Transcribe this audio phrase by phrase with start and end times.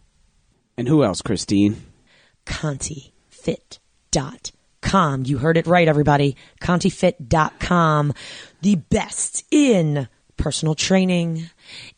[0.75, 1.77] And who else, Christine?
[2.45, 4.58] ContiFit.com.
[4.81, 6.35] You heard it right, everybody.
[6.61, 8.13] ContiFit.com.
[8.61, 10.07] The best in
[10.39, 11.49] personal training,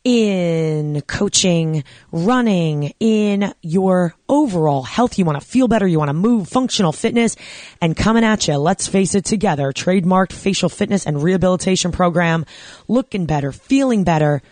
[0.04, 5.18] in coaching, running, in your overall health.
[5.18, 5.86] You want to feel better.
[5.86, 7.36] You want to move, functional fitness,
[7.80, 8.56] and coming at you.
[8.56, 9.72] Let's face it together.
[9.72, 12.44] Trademarked facial fitness and rehabilitation program.
[12.88, 14.42] Looking better, feeling better.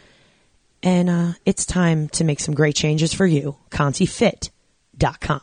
[0.83, 3.57] And uh, it's time to make some great changes for you.
[3.71, 5.41] ContiFit.com.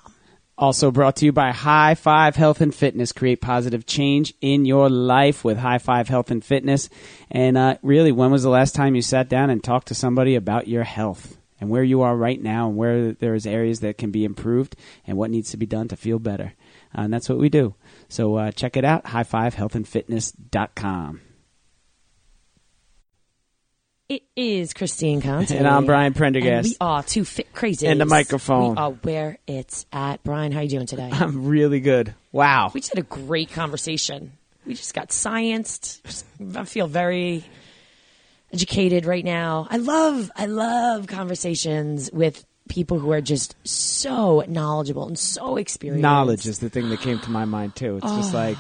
[0.58, 3.12] Also brought to you by High Five Health and Fitness.
[3.12, 6.90] Create positive change in your life with High Five Health and Fitness.
[7.30, 10.34] And uh, really, when was the last time you sat down and talked to somebody
[10.34, 14.10] about your health and where you are right now and where there's areas that can
[14.10, 16.54] be improved and what needs to be done to feel better?
[16.98, 17.76] Uh, and that's what we do.
[18.10, 21.22] So uh, check it out, highfivehealthandfitness.com.
[24.10, 25.58] It is Christine Conti.
[25.58, 26.66] And I'm Brian Prendergast.
[26.66, 27.88] And we are two fit crazy.
[27.88, 28.72] And the microphone.
[28.72, 30.24] We are where it's at.
[30.24, 31.10] Brian, how are you doing today?
[31.12, 32.16] I'm really good.
[32.32, 32.72] Wow.
[32.74, 34.32] We just had a great conversation.
[34.66, 36.24] We just got scienced.
[36.56, 37.44] I feel very
[38.54, 39.68] educated right now.
[39.70, 46.02] I love, I love conversations with people who are just so knowledgeable and so experienced.
[46.02, 47.98] Knowledge is the thing that came to my mind too.
[47.98, 48.38] It's just oh.
[48.38, 48.58] like,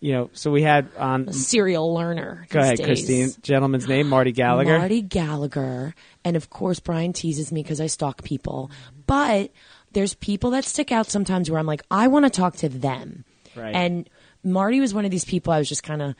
[0.00, 1.28] you know, so we had on.
[1.28, 2.46] a serial learner.
[2.50, 2.86] Go ahead, days.
[2.86, 3.30] Christine.
[3.42, 4.78] Gentleman's name, Marty Gallagher.
[4.78, 5.94] Marty Gallagher.
[6.24, 8.70] And of course, Brian teases me because I stalk people.
[9.06, 9.50] But
[9.92, 13.24] there's people that stick out sometimes where I'm like, I want to talk to them.
[13.56, 13.74] Right.
[13.74, 14.08] And
[14.44, 16.14] Marty was one of these people I was just kind of,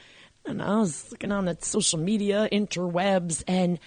[0.45, 3.79] and I was looking on the social media, interwebs, and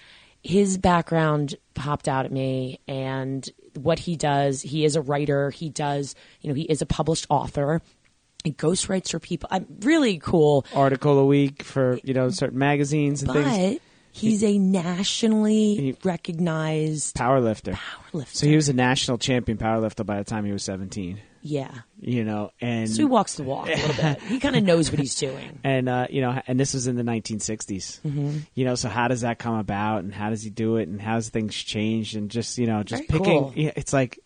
[0.42, 4.62] his background popped out at me and what he does.
[4.62, 5.50] He is a writer.
[5.50, 7.82] He does, you know, he is a published author.
[8.44, 9.48] He ghostwrites for people.
[9.52, 10.66] I'm really cool.
[10.74, 13.80] Article a week for, you know, certain magazines and But things.
[14.10, 17.74] he's a nationally He- recognized Powerlifter.
[18.12, 18.34] powerlifter.
[18.34, 21.20] So he was a national champion powerlifter by the time he was 17.
[21.42, 21.70] yeah.
[22.04, 24.20] You know, and So he walks the walk a little bit.
[24.22, 25.60] He kind of knows what he's doing.
[25.62, 28.00] and uh, you know, and this was in the 1960s.
[28.00, 28.38] Mm-hmm.
[28.56, 31.00] You know, so how does that come about, and how does he do it, and
[31.00, 33.38] how's things changed, and just you know, just Very picking.
[33.40, 33.52] cool.
[33.54, 34.18] yeah, It's like,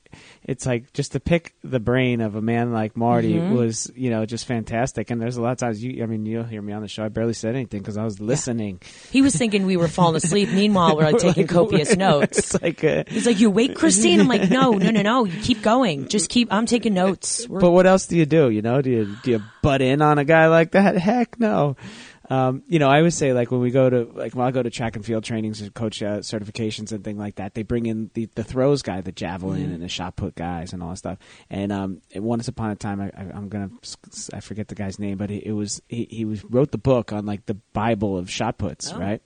[0.45, 3.55] it's like just to pick the brain of a man like Marty Mm-hmm.
[3.55, 5.11] was, you know, just fantastic.
[5.11, 7.05] And there's a lot of times you, I mean, you'll hear me on the show.
[7.05, 8.81] I barely said anything because I was listening.
[9.11, 10.49] He was thinking we were falling asleep.
[10.51, 12.39] Meanwhile, we're like taking copious notes.
[12.39, 15.25] It's like, uh, He's like, "You wait, Christine." I'm like, "No, no, no, no.
[15.25, 16.09] You keep going.
[16.09, 16.53] Just keep.
[16.53, 18.49] I'm taking notes." We're, but what else do you do?
[18.51, 20.97] You know, do you do you butt in on a guy like that?
[20.97, 21.77] Heck no.
[22.29, 24.63] Um, you know, I always say like when we go to like when I go
[24.63, 27.87] to track and field trainings and coach uh, certifications and thing like that, they bring
[27.87, 30.97] in the the throws guy, the javelin and the shot put guys and all that
[30.97, 31.19] stuff.
[31.51, 33.71] And um, once upon a time, I, I'm gonna
[34.33, 37.13] I forget the guy's name, but it, it was he, he was wrote the book
[37.13, 39.23] on like the Bible of shot puts, right?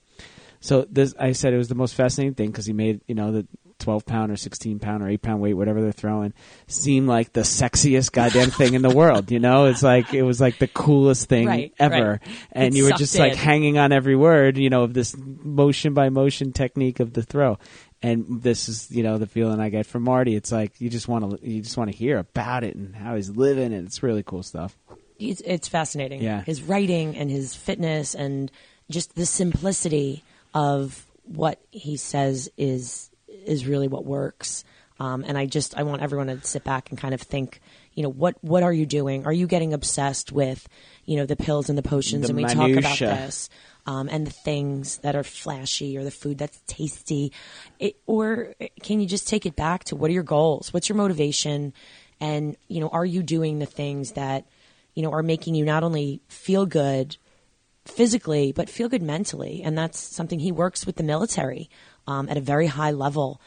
[0.59, 3.31] So this, I said it was the most fascinating thing because he made you know
[3.31, 3.47] the
[3.81, 6.33] 12 pound or 16 pound or 8 pound weight, whatever they're throwing,
[6.67, 9.31] seem like the sexiest goddamn thing in the world.
[9.31, 12.19] You know, it's like it was like the coolest thing Right, ever, right.
[12.53, 15.93] and It you were just like hanging on every word, you know, of this motion
[15.93, 17.57] by motion technique of the throw.
[18.03, 20.35] And this is, you know, the feeling I get from Marty.
[20.35, 23.15] It's like you just want to, you just want to hear about it and how
[23.15, 24.75] he's living, and it's really cool stuff.
[25.19, 26.19] it's, it's fascinating.
[26.23, 26.41] Yeah.
[26.41, 28.51] His writing and his fitness and
[28.89, 30.23] just the simplicity
[30.55, 33.10] of what he says is
[33.45, 34.63] is really what works.
[35.01, 37.59] Um, and I just I want everyone to sit back and kind of think,
[37.95, 39.25] you know, what what are you doing?
[39.25, 40.67] Are you getting obsessed with,
[41.05, 42.27] you know, the pills and the potions?
[42.27, 43.49] The and we talk about this.
[43.87, 47.33] Um, and the things that are flashy or the food that's tasty,
[47.79, 48.53] it, or
[48.83, 50.71] can you just take it back to what are your goals?
[50.71, 51.73] What's your motivation?
[52.19, 54.45] And you know, are you doing the things that
[54.93, 57.17] you know are making you not only feel good
[57.85, 59.63] physically but feel good mentally?
[59.63, 61.71] And that's something he works with the military
[62.11, 63.39] um, at a very high level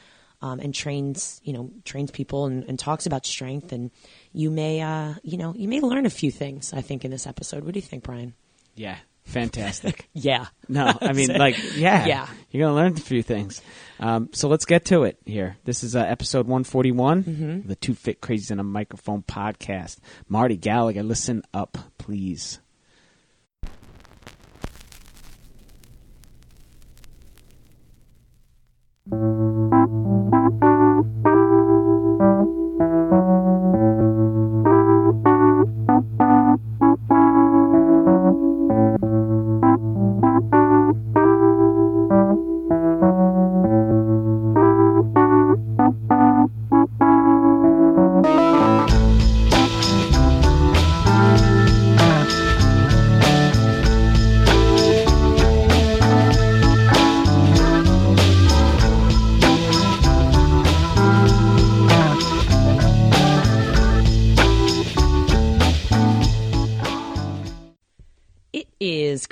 [0.43, 3.72] um, and trains you know trains people and, and talks about strength.
[3.72, 3.90] And
[4.32, 6.72] you may uh, you know you may learn a few things.
[6.72, 7.64] I think in this episode.
[7.64, 8.34] What do you think, Brian?
[8.75, 10.08] Yeah, fantastic.
[10.14, 10.46] Yeah.
[10.69, 12.26] No, I mean, like, yeah, Yeah.
[12.50, 13.61] You're gonna learn a few things.
[14.00, 15.56] Um, so let's get to it here.
[15.64, 17.69] This is uh, episode 141, Mm-hmm.
[17.69, 19.99] the Two Fit Crazies in a Microphone podcast.
[20.28, 22.58] Marty Gallagher, listen up, please.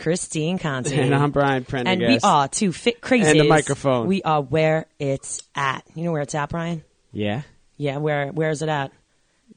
[0.03, 0.99] Christine Conti.
[0.99, 2.03] And I'm Brian Prendergast.
[2.03, 3.31] And we are two fit crazies.
[3.31, 4.09] And the microphone.
[4.09, 5.85] We are where it's at.
[5.95, 6.83] You know where it's at, Brian?
[7.13, 7.43] Yeah.
[7.77, 8.91] Yeah, where where is it at?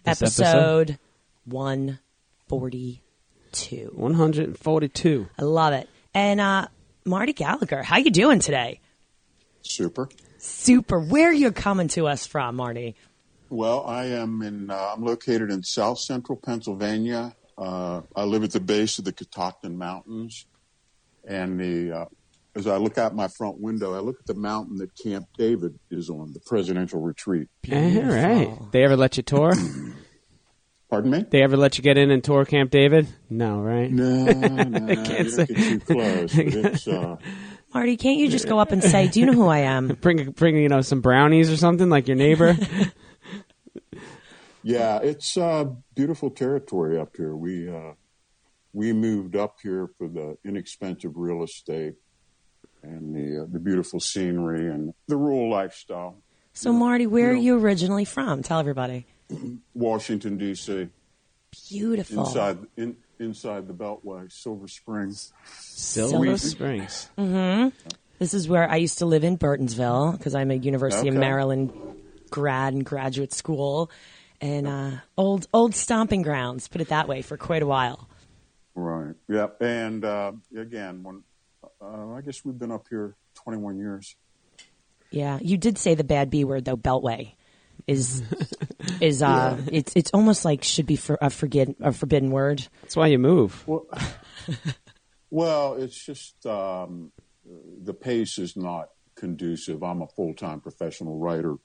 [0.04, 1.00] This episode, episode?
[1.46, 3.92] 142.
[3.96, 5.28] 142.
[5.40, 5.90] I love it.
[6.14, 6.68] And uh,
[7.06, 8.82] Marty Gallagher, how you doing today?
[9.64, 10.10] Super.
[10.38, 11.00] Super.
[11.00, 12.96] Where you coming to us from, Marty?
[13.50, 14.70] Well, I am in.
[14.70, 17.36] Uh, I'm located in South Central Pennsylvania.
[17.58, 20.46] Uh, I live at the base of the Catoctin Mountains,
[21.28, 22.06] and the uh,
[22.56, 25.78] as I look out my front window, I look at the mountain that Camp David
[25.92, 27.48] is on, the presidential retreat.
[27.72, 28.58] All right.
[28.72, 29.54] They ever let you tour?
[30.90, 31.26] Pardon me?
[31.30, 33.08] they ever let you get in and tour Camp David?
[33.30, 33.92] No, right?
[33.92, 34.88] No, no, no.
[34.94, 36.88] you can't say- get too close.
[36.88, 37.18] Uh,
[37.74, 40.32] Marty, can't you just go up and say, "Do you know who I am?" Bring,
[40.32, 42.56] bring, you know, some brownies or something like your neighbor.
[44.68, 47.36] Yeah, it's uh, beautiful territory up here.
[47.36, 47.92] We uh,
[48.74, 51.94] we moved up here for the inexpensive real estate
[52.82, 56.18] and the uh, the beautiful scenery and the rural lifestyle.
[56.54, 57.42] So, Marty, where are No.
[57.42, 58.42] you originally from?
[58.42, 59.06] Tell everybody.
[59.76, 60.88] Washington D.C.
[61.70, 62.26] Beautiful.
[62.26, 65.32] inside in, inside the Beltway, Silver Springs.
[65.60, 67.10] Silver Silver- Springs.
[68.18, 71.72] This is where I used to live in Burtonsville because I'm a University of Maryland
[72.32, 73.92] grad and graduate school,
[74.42, 76.68] and uh, old old stomping grounds.
[76.68, 78.08] Put it that way for quite a while.
[78.74, 79.16] Right.
[79.30, 79.62] Yep.
[79.62, 81.24] And uh, again, when
[81.82, 84.16] uh, I guess we've been up here 21 years.
[85.12, 86.78] Yeah, you did say the bad B word though.
[86.78, 87.34] Beltway
[87.88, 88.24] is
[89.02, 92.68] is uh, it's it's almost like should be for a forget a forbidden word.
[92.82, 93.64] That's why you move.
[93.68, 93.88] Well,
[95.30, 97.12] well, it's just um,
[97.82, 99.84] the pace is not conducive.
[99.84, 101.56] I'm a full time professional writer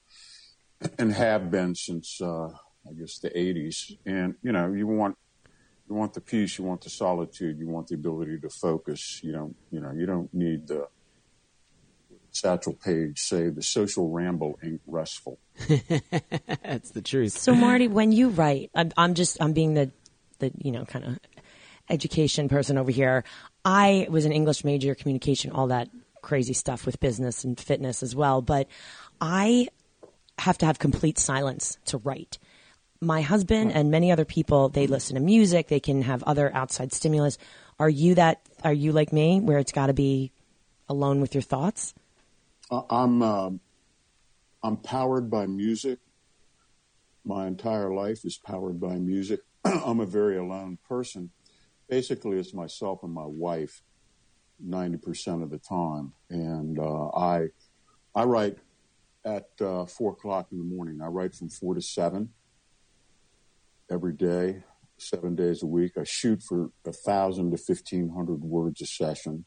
[0.99, 2.49] and have been since uh,
[2.88, 3.99] I guess the 80s.
[4.06, 5.17] And you know, you want
[5.88, 9.21] you want the peace, you want the solitude, you want the ability to focus.
[9.23, 10.88] You don't you know you don't need the
[12.32, 15.38] Satchel Paige say the social ramble ain't restful.
[15.69, 17.33] That's the truth.
[17.33, 19.91] So Marty, when you write, I'm, I'm just I'm being the
[20.38, 21.19] the you know kind of
[21.88, 23.25] education person over here.
[23.65, 25.88] I was an English major, communication, all that
[26.23, 28.43] crazy stuff with business and fitness as well.
[28.43, 28.69] But
[29.21, 29.69] I
[30.41, 32.39] have to have complete silence to write.
[33.01, 35.69] My husband and many other people, they listen to music.
[35.69, 37.39] They can have other outside stimulus.
[37.79, 38.41] Are you that?
[38.63, 40.33] Are you like me, where it's got to be
[40.89, 41.95] alone with your thoughts?
[42.71, 43.51] I- I'm uh,
[44.63, 45.99] I'm powered by music.
[47.25, 49.41] My entire life is powered by music.
[49.65, 51.31] I'm a very alone person.
[51.89, 53.83] Basically, it's myself and my wife,
[54.59, 57.49] ninety percent of the time, and uh, I
[58.15, 58.59] I write
[59.25, 61.01] at uh, four o'clock in the morning.
[61.03, 62.31] I write from four to seven
[63.91, 64.63] every day,
[64.99, 65.93] seven days a week.
[65.99, 69.45] I shoot for a thousand to fifteen hundred words a session.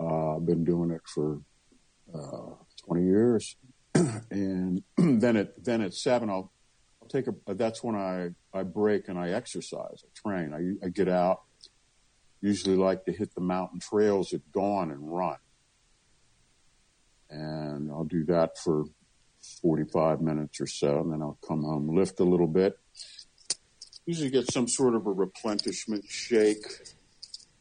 [0.00, 1.40] Uh, I've been doing it for
[2.14, 2.54] uh,
[2.86, 3.56] 20 years.
[4.30, 6.52] and then at then at seven, I'll,
[7.02, 7.54] I'll take a.
[7.54, 10.04] That's when I I break and I exercise.
[10.04, 10.54] I train.
[10.54, 11.42] I, I get out.
[12.40, 15.36] Usually like to hit the mountain trails at dawn and run.
[17.30, 18.84] And I'll do that for
[19.62, 22.78] 45 minutes or so, and then I'll come home, lift a little bit.
[24.06, 26.64] Usually get some sort of a replenishment shake,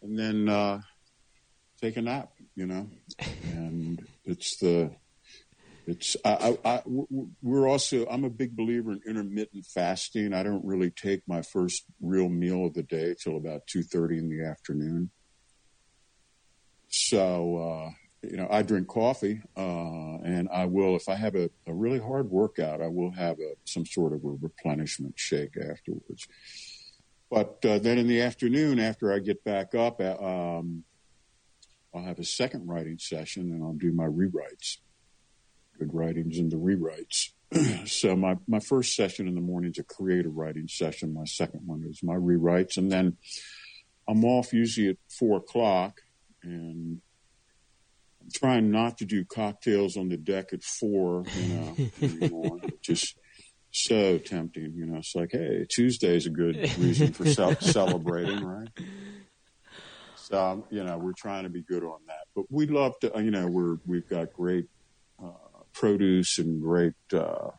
[0.02, 0.82] and then uh,
[1.82, 2.32] take a nap.
[2.56, 2.90] You know,
[3.52, 4.92] and it's the
[5.86, 6.82] it's I, I, I
[7.42, 10.34] we're also I'm a big believer in intermittent fasting.
[10.34, 14.18] I don't really take my first real meal of the day till about two thirty
[14.18, 15.12] in the afternoon.
[16.90, 17.92] So uh,
[18.30, 22.00] you know I drink coffee, uh, and I will if I have a, a really
[22.00, 26.28] hard workout, I will have a, some sort of a replenishment shake afterwards.
[27.30, 30.84] But uh, then in the afternoon, after I get back up, uh, um,
[31.94, 34.78] I'll have a second writing session and I'll do my rewrites.
[35.78, 37.32] Good writings and the rewrites.
[37.88, 41.14] so my, my first session in the morning is a creative writing session.
[41.14, 42.78] My second one is my rewrites.
[42.78, 43.18] And then
[44.08, 46.02] I'm off usually at four o'clock
[46.44, 47.02] and
[48.34, 52.60] trying not to do cocktails on the deck at four, you know, anymore.
[52.82, 53.16] Just
[53.72, 54.98] so tempting, you know.
[54.98, 58.70] It's like, hey, Tuesday's a good reason for ce- celebrating, right?
[60.16, 62.26] So um, you know, we're trying to be good on that.
[62.36, 64.66] But we love to, you know, we're we've got great
[65.24, 65.32] uh,
[65.74, 67.52] produce and great, uh,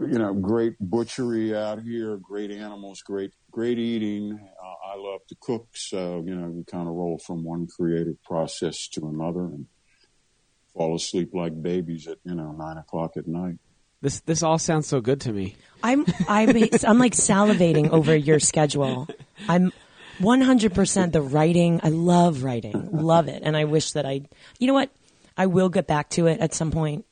[0.00, 4.38] you know, great butchery out here, great animals, great great eating.
[4.62, 8.20] Uh, I love to cook, so you know, we kind of roll from one creative
[8.24, 9.66] process to another and
[10.74, 13.58] fall asleep like babies at you know nine o'clock at night.
[14.02, 15.56] This this all sounds so good to me.
[15.82, 16.48] I'm I'm
[16.84, 19.08] I'm like salivating over your schedule.
[19.48, 19.72] I'm
[20.18, 21.12] One hundred percent.
[21.12, 24.22] The writing, I love writing, love it, and I wish that I.
[24.58, 24.90] You know what?
[25.36, 27.04] I will get back to it at some point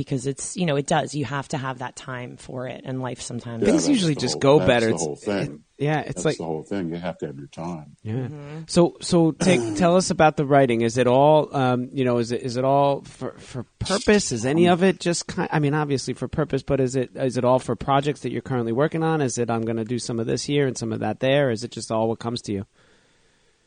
[0.00, 1.14] because it's you know it does.
[1.14, 3.62] You have to have that time for it, and life sometimes.
[3.62, 4.86] Yeah, Things usually just whole- go that's better.
[4.86, 5.64] The It's- whole thing.
[5.76, 6.88] Yeah, it's That's like the whole thing.
[6.90, 7.96] You have to have your time.
[8.02, 8.28] Yeah.
[8.66, 10.80] So so take, tell us about the writing.
[10.82, 12.16] Is it all um, you know?
[12.18, 14.32] Is it is it all for for purpose?
[14.32, 15.48] Is any of it just kind?
[15.52, 18.42] I mean, obviously for purpose, but is it is it all for projects that you're
[18.42, 19.20] currently working on?
[19.20, 21.50] Is it I'm going to do some of this here and some of that there?
[21.50, 22.66] Is it just all what comes to you?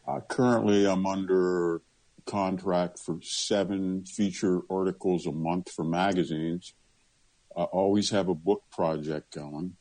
[0.08, 1.82] Uh, currently, I'm under
[2.26, 6.74] contract for seven feature articles a month for magazines.
[7.56, 9.76] I always have a book project going.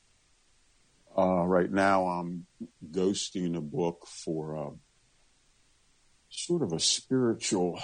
[1.17, 2.47] Uh, right now, I'm
[2.91, 4.71] ghosting a book for uh,
[6.31, 7.79] sort of a spiritual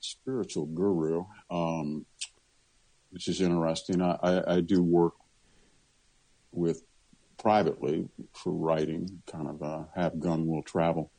[0.00, 2.06] spiritual guru, um,
[3.10, 4.00] which is interesting.
[4.00, 5.14] I, I, I do work
[6.52, 6.82] with
[7.38, 11.10] privately for writing, kind of uh, have gun will travel.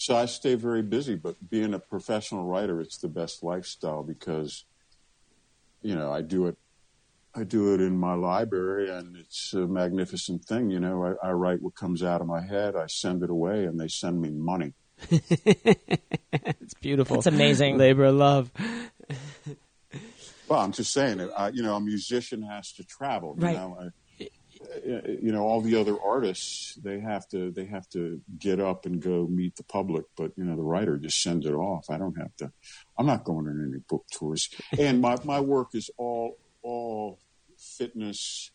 [0.00, 4.64] So I stay very busy, but being a professional writer, it's the best lifestyle because,
[5.82, 6.56] you know, I do it,
[7.34, 10.70] I do it in my library and it's a magnificent thing.
[10.70, 12.76] You know, I, I write what comes out of my head.
[12.76, 14.74] I send it away and they send me money.
[16.60, 17.18] It's beautiful.
[17.18, 17.78] It's amazing.
[17.78, 18.52] Labor of love.
[20.48, 21.30] Well, I'm just saying it.
[21.36, 23.34] I, you know, a musician has to travel.
[23.38, 23.56] You Right.
[23.56, 23.84] know, I,
[24.84, 29.00] you know, all the other artists they have to they have to get up and
[29.00, 31.86] go meet the public, but you know, the writer just sends it off.
[31.90, 32.52] I don't have to.
[32.98, 34.48] I'm not going on any book tours,
[34.78, 37.18] and my my work is all all
[37.58, 38.50] fitness,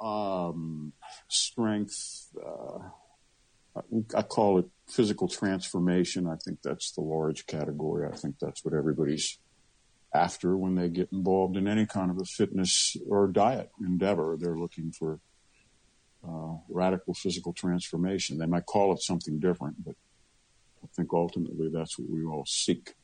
[0.00, 0.92] um,
[1.28, 2.28] strength.
[2.36, 2.78] Uh,
[3.74, 6.26] I- I call it physical transformation.
[6.26, 8.06] I think that's the large category.
[8.06, 9.38] I think that's what everybody's
[10.14, 14.36] after when they get involved in any kind of a fitness or diet endeavor.
[14.38, 15.20] They're looking for
[16.26, 18.38] uh, radical physical transformation.
[18.38, 19.94] They might call it something different, but
[20.82, 22.94] I think ultimately that's what we all seek.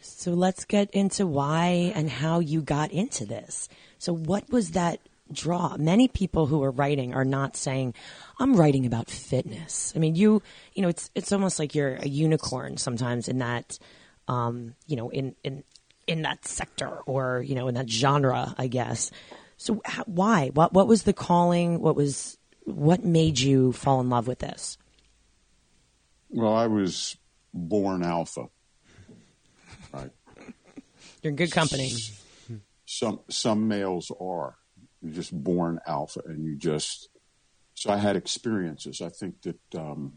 [0.00, 3.68] So let's get into why and how you got into this.
[3.98, 5.00] So what was that
[5.32, 5.76] draw?
[5.76, 7.94] Many people who are writing are not saying,
[8.38, 10.42] "I'm writing about fitness." I mean, you,
[10.74, 13.78] you know, it's it's almost like you're a unicorn sometimes in that,
[14.28, 15.64] um, you know, in in
[16.08, 19.12] in that sector or you know in that genre, I guess.
[19.56, 20.48] So how, why?
[20.48, 21.80] What what was the calling?
[21.80, 24.78] What was what made you fall in love with this?
[26.30, 27.16] Well, I was
[27.54, 28.46] born alpha.
[29.92, 30.10] Right.
[31.22, 31.92] You're in good company.
[32.86, 34.56] Some some males are.
[35.02, 37.08] You're just born alpha, and you just.
[37.74, 39.00] So I had experiences.
[39.00, 40.14] I think that um,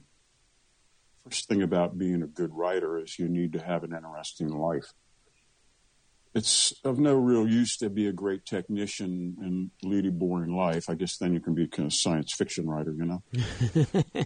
[1.23, 4.93] first thing about being a good writer is you need to have an interesting life.
[6.33, 10.89] It's of no real use to be a great technician and lead a boring life.
[10.89, 13.23] I guess then you can be a kind of science fiction writer, you know.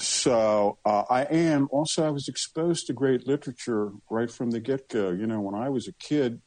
[0.00, 2.06] So uh, I am also.
[2.06, 5.10] I was exposed to great literature right from the get go.
[5.10, 6.40] You know, when I was a kid,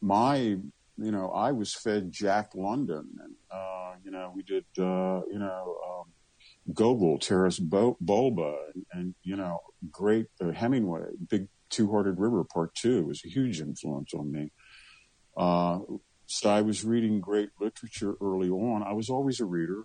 [0.00, 0.60] my you
[0.96, 5.76] know I was fed Jack London, and uh, you know we did uh, you know
[5.88, 9.60] um, Gogol, Taras Bulba, and, and you know
[9.92, 14.52] great uh, Hemingway, Big Two Hearted River Part Two was a huge influence on me.
[15.36, 15.78] Uh,
[16.26, 18.82] so I was reading great literature early on.
[18.82, 19.84] I was always a reader.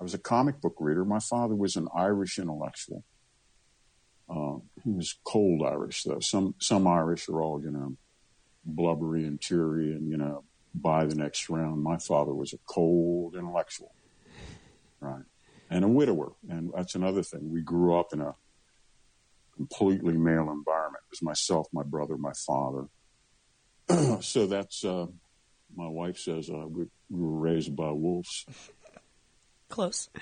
[0.00, 1.04] I was a comic book reader.
[1.04, 3.04] My father was an Irish intellectual.
[4.28, 6.20] Uh, he was cold Irish, though.
[6.20, 7.96] Some some Irish are all, you know,
[8.64, 11.82] blubbery and teary, and you know, by the next round.
[11.82, 13.94] My father was a cold intellectual,
[15.00, 15.24] right,
[15.70, 17.50] and a widower, and that's another thing.
[17.50, 18.34] We grew up in a
[19.54, 21.03] completely male environment.
[21.14, 22.86] Was myself, my brother, my father.
[24.20, 25.06] so that's uh,
[25.76, 28.44] my wife says uh, we, we were raised by wolves.
[29.68, 30.08] Close.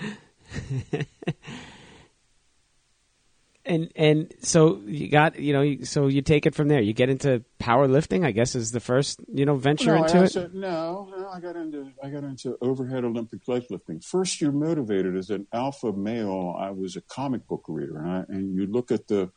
[3.64, 6.80] And and so you got you know so you take it from there.
[6.80, 8.25] You get into powerlifting.
[8.25, 10.54] I guess is the first you know venture no, into I it.
[10.54, 14.04] no, no, I got into I got into overhead Olympic weightlifting.
[14.04, 16.56] First, you're motivated as an alpha male.
[16.58, 19.30] I was a comic book reader, and, I, and you look at the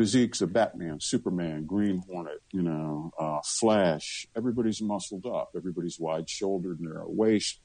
[0.00, 4.26] physiques of Batman, Superman, Green Hornet, you know, uh, Flash.
[4.34, 5.50] Everybody's muscled up.
[5.54, 7.60] Everybody's wide shouldered, narrow waist.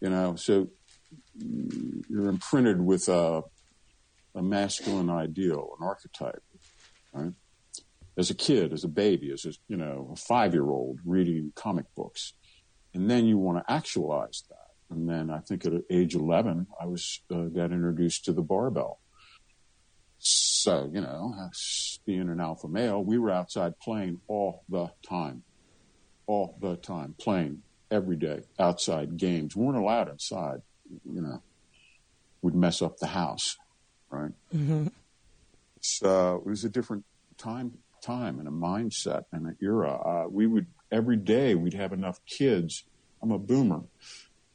[0.00, 0.66] You know, so
[1.38, 3.42] mm, you're imprinted with a,
[4.34, 6.42] a masculine ideal, an archetype,
[7.12, 7.34] right?
[8.18, 11.52] As a kid, as a baby, as a you know a five year old reading
[11.54, 12.32] comic books,
[12.94, 14.70] and then you want to actualize that.
[14.90, 18.98] And then I think at age eleven, I was uh, got introduced to the barbell.
[20.20, 21.34] So you know,
[22.04, 25.42] being an alpha male, we were outside playing all the time,
[26.26, 29.56] all the time, playing every day outside games.
[29.56, 30.60] We weren't allowed inside,
[31.10, 31.42] you know.
[32.42, 33.56] would mess up the house,
[34.10, 34.32] right?
[34.54, 34.88] Mm-hmm.
[35.80, 37.04] So it was a different
[37.38, 39.92] time, time and a mindset and an era.
[39.92, 42.84] Uh, we would every day we'd have enough kids.
[43.22, 43.82] I'm a boomer.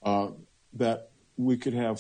[0.04, 0.30] Uh,
[0.74, 2.00] that we could have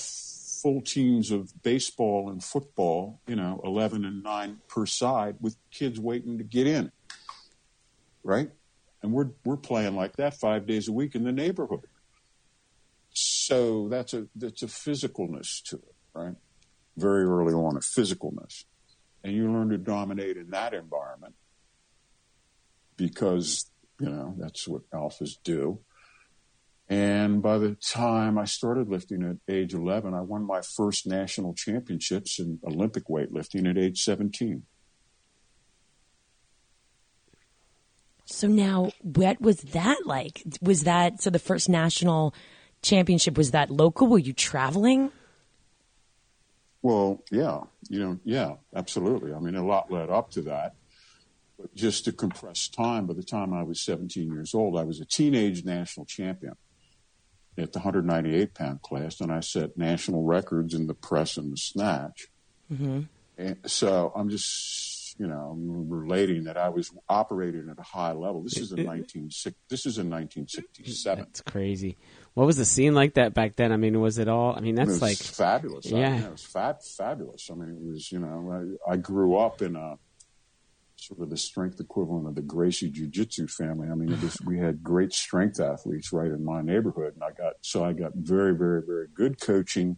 [0.65, 5.99] full teams of baseball and football, you know, 11 and 9 per side with kids
[5.99, 6.91] waiting to get in.
[8.23, 8.49] Right?
[9.03, 11.85] And we're we're playing like that 5 days a week in the neighborhood.
[13.13, 16.35] So that's a that's a physicalness to it, right?
[16.97, 18.63] Very early on a physicalness.
[19.23, 21.35] And you learn to dominate in that environment
[22.97, 23.69] because,
[23.99, 25.81] you know, that's what alphas do.
[26.87, 31.55] And by the time I started lifting at age 11, I won my first national
[31.55, 34.63] championships in Olympic weightlifting at age 17.
[38.25, 40.43] So now, what was that like?
[40.61, 41.29] Was that so?
[41.29, 42.33] The first national
[42.81, 44.07] championship was that local?
[44.07, 45.11] Were you traveling?
[46.81, 49.33] Well, yeah, you know, yeah, absolutely.
[49.33, 50.75] I mean, a lot led up to that.
[51.59, 54.99] But just to compress time, by the time I was 17 years old, I was
[54.99, 56.55] a teenage national champion
[57.57, 61.57] at the 198 pound class, and I set national records in the press and the
[61.57, 62.27] snatch.
[62.71, 63.01] Mm-hmm.
[63.37, 68.41] And so I'm just, you know, relating that I was operating at a high level.
[68.41, 69.29] This is in 19
[69.69, 71.23] this is in 1967.
[71.23, 71.97] That's crazy.
[72.33, 73.71] What was the scene like that back then?
[73.71, 74.55] I mean, was it all?
[74.55, 75.85] I mean, that's like fabulous.
[75.85, 77.49] Yeah, I mean, it was fab, fabulous.
[77.49, 78.11] I mean, it was.
[78.11, 79.97] You know, I, I grew up in a
[81.07, 83.89] sort of the strength equivalent of the Gracie Jiu Jitsu family.
[83.89, 87.53] I mean, was, we had great strength athletes right in my neighborhood, and I got
[87.61, 89.97] so I got very, very, very good coaching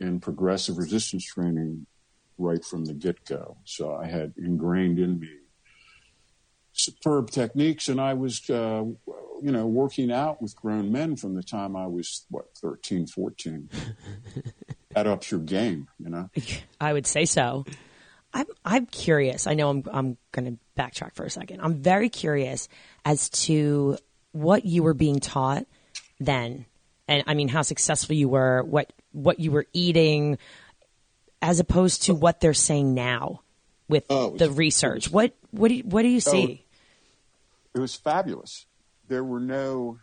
[0.00, 1.86] in progressive resistance training
[2.38, 3.56] right from the get go.
[3.64, 5.30] So I had ingrained in me
[6.72, 8.84] superb techniques, and I was, uh,
[9.42, 13.68] you know, working out with grown men from the time I was what 13, 14.
[14.94, 16.30] that ups your game, you know.
[16.80, 17.64] I would say so.
[18.34, 19.46] I'm I'm curious.
[19.46, 21.60] I know I'm I'm going to backtrack for a second.
[21.60, 22.68] I'm very curious
[23.04, 23.98] as to
[24.32, 25.66] what you were being taught
[26.18, 26.64] then,
[27.08, 30.38] and I mean how successful you were, what what you were eating,
[31.42, 33.42] as opposed to what they're saying now
[33.88, 35.10] with Oh, the it's- research.
[35.10, 36.64] What what do you, what do you see?
[37.74, 38.64] Oh, it was fabulous.
[39.08, 39.98] There were no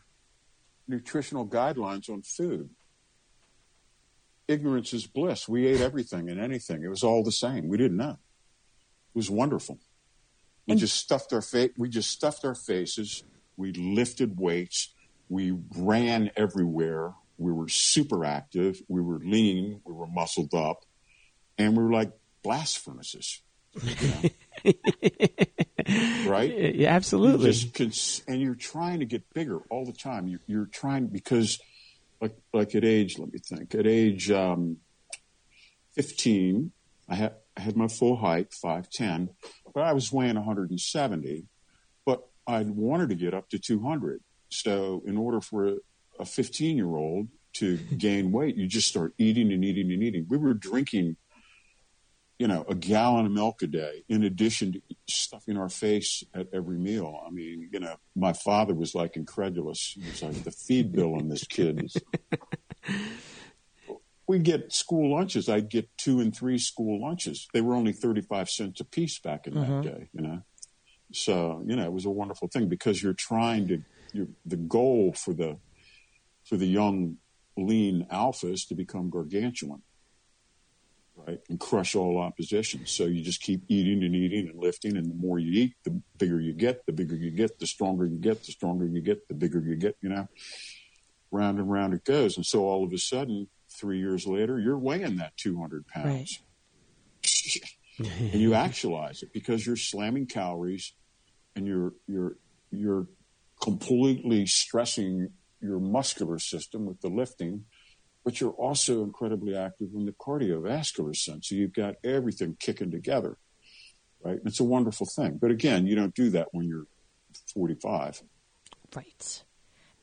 [0.88, 2.70] nutritional guidelines on food.
[4.50, 5.48] Ignorance is bliss.
[5.48, 6.84] We ate everything and anything.
[6.84, 7.68] It was all the same.
[7.68, 8.18] We didn't know.
[9.14, 9.80] It was wonderful.
[10.68, 11.72] We just stuffed our face.
[11.78, 13.24] We just stuffed our faces.
[13.58, 14.94] We lifted weights.
[15.30, 17.14] We ran everywhere.
[17.38, 18.82] We were super active.
[18.88, 19.82] We were lean.
[19.86, 20.86] We were muscled up,
[21.58, 22.12] and we were like
[22.44, 23.42] blast furnaces.
[23.82, 24.32] you
[24.66, 26.30] know?
[26.30, 26.76] right?
[26.76, 27.52] yeah, absolutely.
[27.52, 30.28] You cons- and you're trying to get bigger all the time.
[30.28, 31.60] You, you're trying because,
[32.22, 33.74] like, like at age, let me think.
[33.76, 34.78] At age um,
[35.96, 36.72] 15,
[37.08, 39.30] I had I had my full height, five ten,
[39.74, 41.46] but I was weighing 170.
[42.06, 44.22] But I wanted to get up to 200.
[44.50, 45.78] So in order for
[46.20, 50.26] a 15 year old to gain weight, you just start eating and eating and eating.
[50.30, 51.18] We were drinking
[52.40, 56.48] you know, a gallon of milk a day, in addition to stuffing our face at
[56.54, 57.22] every meal.
[57.28, 59.98] I mean, you know, my father was like incredulous.
[60.00, 61.98] He was like, the feed bill on this kid is.
[64.28, 65.50] we get school lunches.
[65.50, 67.50] I'd get two and three school lunches.
[67.54, 69.82] They were only 35 cents a piece back in that mm-hmm.
[69.82, 70.42] day, you know?
[71.12, 73.82] So, you know, it was a wonderful thing because you're trying to,
[74.14, 75.58] you're, the goal for the,
[76.46, 77.18] for the young
[77.58, 79.82] lean alphas to become gargantuan
[81.28, 82.86] right, and crush all opposition.
[82.86, 86.02] So you just keep eating and eating and lifting, and the more you eat, the
[86.18, 86.86] bigger you get.
[86.86, 88.44] The bigger you get, the stronger you get.
[88.44, 89.98] The stronger you get, the bigger you get.
[90.02, 90.28] You know,
[91.32, 92.38] round and round it goes.
[92.38, 96.40] And so all of a sudden, three years later, you're weighing that 200 pounds,
[97.98, 100.94] and you actualize it because you're slamming calories,
[101.56, 102.36] and you're you're
[102.72, 103.08] you're
[103.62, 105.30] completely stressing
[105.62, 107.66] your muscular system with the lifting
[108.30, 111.50] but you're also incredibly active in the cardiovascular sense.
[111.50, 113.38] So you've got everything kicking together,
[114.24, 114.38] right?
[114.38, 115.40] And it's a wonderful thing.
[115.42, 116.86] But again, you don't do that when you're
[117.56, 118.22] 45.
[118.96, 119.44] Right.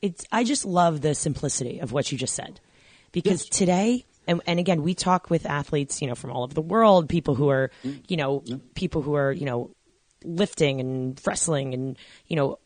[0.01, 2.59] It's I just love the simplicity of what you just said.
[3.13, 3.57] Because Yes.
[3.57, 7.07] today and, and again, we talk with athletes, you know, from all over the world,
[7.07, 8.03] people who are, mm.
[8.09, 8.43] you know,
[8.75, 9.71] people who are, you know,
[10.25, 12.59] lifting and wrestling and, you know,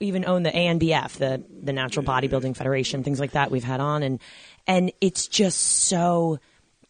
[0.00, 4.02] even own the ANBF, the the Natural Bodybuilding Federation, things like that we've had on
[4.02, 4.18] and
[4.70, 6.38] and it's just so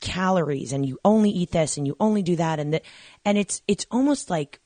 [0.01, 2.83] calories and you only eat this and you only do that and that
[3.25, 4.61] and it's it's almost like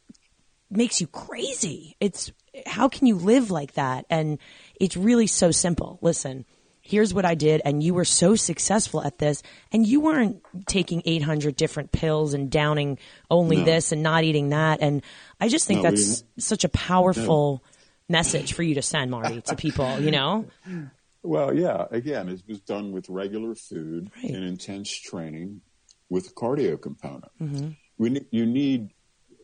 [0.70, 1.96] makes you crazy.
[2.00, 2.33] It's
[2.66, 4.07] how can you live like that?
[4.11, 4.38] And
[4.81, 5.98] it's really so simple.
[6.03, 6.44] Listen,
[6.81, 11.03] here's what I did, and you were so successful at this, and you weren't taking
[11.05, 12.98] 800 different pills and downing
[13.31, 13.64] only No.
[13.64, 14.81] this and not eating that.
[14.81, 15.03] And
[15.40, 17.62] I just think No, that's such a powerful
[18.09, 20.46] message for you to send, Marty, to people, you know?
[21.24, 21.87] Well, yeah.
[21.90, 24.32] Again, it was done with regular food Right.
[24.32, 25.62] and intense training
[26.10, 27.32] with a cardio component.
[27.40, 27.68] Mm-hmm.
[27.98, 28.90] We ne- you need,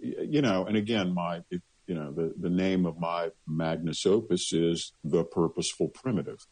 [0.01, 4.93] you know, and again, my you know the the name of my magnus opus is
[5.03, 6.47] the purposeful primitive.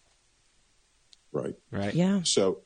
[1.31, 1.55] Right.
[1.71, 1.95] Right.
[1.95, 2.23] Yeah.
[2.25, 2.63] So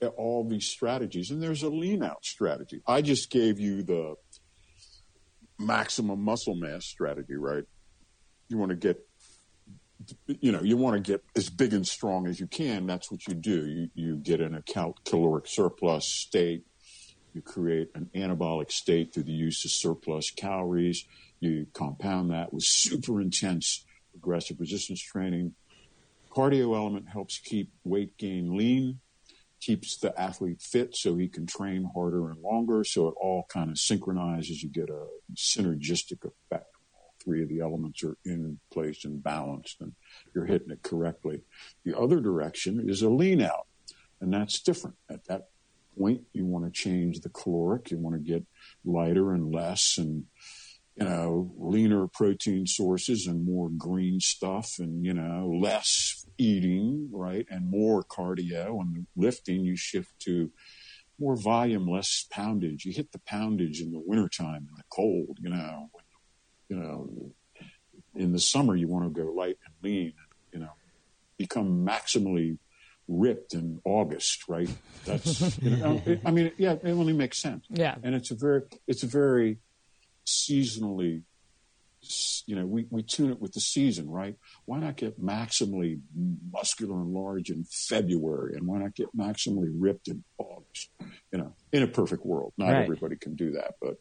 [0.00, 2.80] uh, all these strategies, and there's a lean out strategy.
[2.86, 4.14] I just gave you the
[5.58, 7.64] maximum muscle mass strategy, right?
[8.48, 9.00] You want to get,
[10.26, 12.86] you know, you want to get as big and strong as you can.
[12.86, 13.66] That's what you do.
[13.66, 16.64] You, you get in a cal- caloric surplus state.
[17.34, 21.04] You create an anabolic state through the use of surplus calories.
[21.40, 25.54] You compound that with super intense aggressive resistance training.
[26.30, 29.00] Cardio element helps keep weight gain lean,
[29.60, 32.84] keeps the athlete fit so he can train harder and longer.
[32.84, 34.62] So it all kind of synchronizes.
[34.62, 36.75] You get a synergistic effect.
[37.26, 39.92] Three of the elements are in place and balanced, and
[40.34, 41.42] you're hitting it correctly.
[41.84, 43.66] The other direction is a lean out,
[44.20, 44.96] and that's different.
[45.10, 45.48] At that
[45.98, 47.90] point, you want to change the caloric.
[47.90, 48.46] You want to get
[48.84, 50.26] lighter and less and
[50.96, 57.46] you know, leaner protein sources and more green stuff and, you know, less eating, right?
[57.50, 60.50] And more cardio and lifting, you shift to
[61.18, 62.86] more volume, less poundage.
[62.86, 66.04] You hit the poundage in the wintertime in the cold, you know, when,
[66.68, 67.32] you know,
[68.14, 70.12] in the summer, you want to go light and lean,
[70.52, 70.70] you know,
[71.38, 72.58] become maximally
[73.08, 74.68] ripped in August, right?
[75.04, 77.64] That's, you know, I mean, yeah, it only makes sense.
[77.68, 77.94] Yeah.
[78.02, 79.58] And it's a very, it's a very
[80.26, 81.22] seasonally,
[82.46, 84.36] you know, we, we tune it with the season, right?
[84.64, 86.00] Why not get maximally
[86.52, 88.56] muscular and large in February?
[88.56, 90.90] And why not get maximally ripped in August?
[91.32, 92.54] You know, in a perfect world.
[92.56, 92.82] Not Right.
[92.82, 93.96] everybody can do that, but,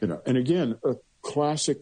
[0.00, 1.78] you know, and again, a classic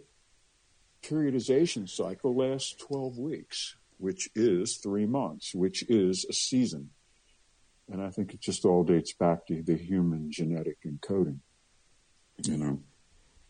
[1.02, 6.90] periodization cycle lasts 12 weeks, which is three months, which is a season.
[7.90, 11.40] And I think it just all dates back to the human genetic encoding.
[12.44, 12.81] You know,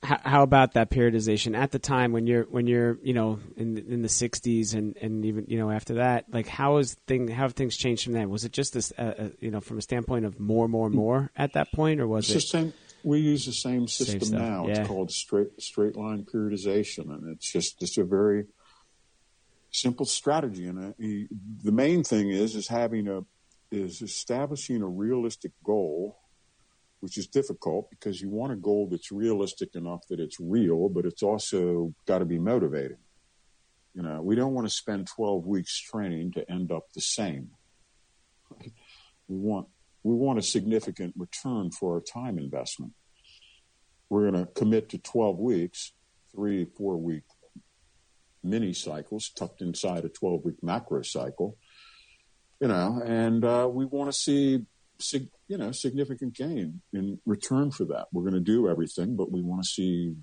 [0.03, 3.79] how, how about that periodization at the time when you're when you're you know in
[3.79, 7.43] in the 60s and and even you know after that like how is thing how
[7.43, 9.83] have things changed from then was it just this uh, uh, you know from a
[9.83, 12.73] standpoint of more more more at that point or was it's the same.
[13.05, 14.67] We use the same system stuff, now.
[14.67, 14.81] yeah.
[14.81, 18.47] It's called straight straight line periodization, and it's just just a very
[19.71, 20.67] simple strategy.
[20.67, 21.29] And uh, he-
[21.63, 23.23] the main thing is is having a
[23.71, 26.19] is establishing a realistic goal,
[27.01, 31.07] which is difficult because you want a goal that's realistic enough that it's real, but
[31.07, 32.99] it's also got to be motivating.
[33.95, 37.51] You know, we don't want to spend 12 weeks training to end up the same.
[39.29, 39.69] We want
[40.03, 42.93] we want a significant return for our time investment.
[44.09, 45.93] We're going to commit to 12 weeks,
[46.35, 47.23] three, four week
[48.43, 51.57] mini cycles tucked inside a 12 week macro cycle,
[52.61, 54.65] you know, and uh, we want to see,
[54.99, 58.09] sig- you know, significant gain in return for that.
[58.13, 60.15] We're going to do everything, but we want to see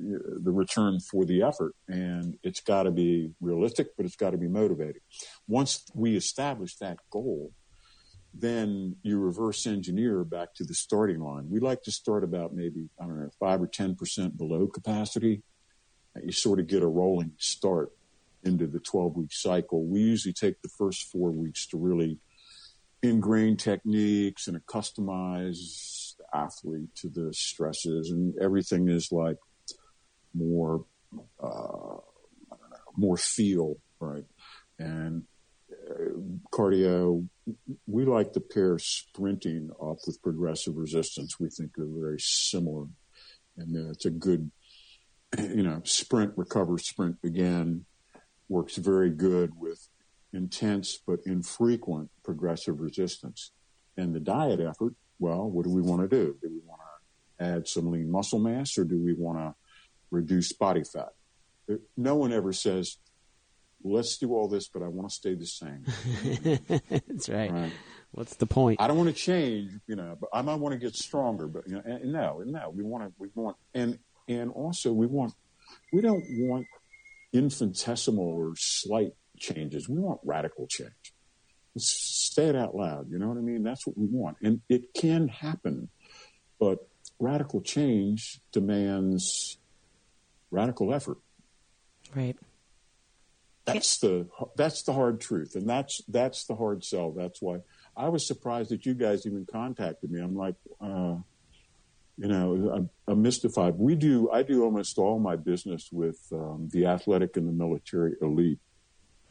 [0.00, 1.74] uh, the return for the effort.
[1.88, 5.02] And it's got to be realistic, but it's got to be motivating.
[5.46, 7.52] Once we establish that goal,
[8.34, 11.50] then you reverse engineer back to the starting line.
[11.50, 15.42] We like to start about maybe, I don't know, five or 10% below capacity.
[16.22, 17.92] You sort of get a rolling start
[18.42, 19.84] into the 12 week cycle.
[19.84, 22.18] We usually take the first four weeks to really
[23.02, 29.38] ingrain techniques and customize the athlete to the stresses, and everything is like
[30.34, 30.84] more,
[31.42, 31.98] uh,
[32.50, 34.24] know, more feel, right?
[34.78, 35.24] And
[36.52, 37.26] cardio,
[37.86, 41.40] we like to pair sprinting off with progressive resistance.
[41.40, 42.86] We think they're very similar,
[43.56, 44.50] and it's a good,
[45.38, 47.84] you know, sprint, recover, sprint again
[48.48, 49.88] works very good with
[50.32, 53.52] intense but infrequent progressive resistance.
[53.96, 56.36] And the diet effort, well, what do we want to do?
[56.42, 56.80] Do we want
[57.38, 59.54] to add some lean muscle mass or do we want to
[60.10, 61.10] reduce body fat?
[61.96, 62.98] No one ever says,
[63.84, 65.84] let's do all this, but I want to stay the same.
[67.08, 67.50] that's right.
[67.50, 67.72] Right.
[68.12, 70.78] what's the point I don't want to change, you know, but I might want to
[70.78, 71.46] get stronger.
[71.46, 75.06] But you know, and, no, no, we want to, we want, and and also we
[75.06, 75.34] want,
[75.92, 76.66] we don't want
[77.32, 79.88] infinitesimal or slight changes.
[79.88, 81.14] We want radical change.
[81.74, 83.10] Let's say it out loud.
[83.10, 83.62] You know what I mean?
[83.62, 85.88] That's what we want, and it can happen,
[86.58, 86.86] but
[87.18, 89.58] radical change demands
[90.50, 91.18] radical effort.
[92.14, 92.36] Right.
[93.64, 97.12] That's the that's the hard truth, and that's that's the hard sell.
[97.12, 97.58] That's why
[97.96, 100.20] I was surprised that you guys even contacted me.
[100.20, 101.16] I'm like, uh,
[102.16, 103.74] you know, I'm, I'm, mystified.
[103.76, 108.14] We do I do almost all my business with um, the athletic and the military
[108.20, 108.58] elite.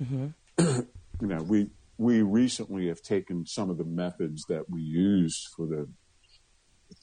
[0.02, 0.28] Mm-hmm.
[1.22, 1.67] you know, we
[1.98, 5.88] we recently have taken some of the methods that we use for the,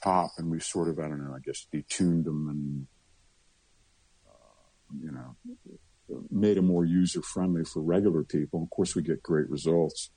[0.03, 2.87] top, and we've sort of I don't know, I guess detuned them and
[4.29, 5.37] uh, you know
[6.31, 8.63] made it more user friendly for regular people.
[8.63, 10.11] Of course, we get great results.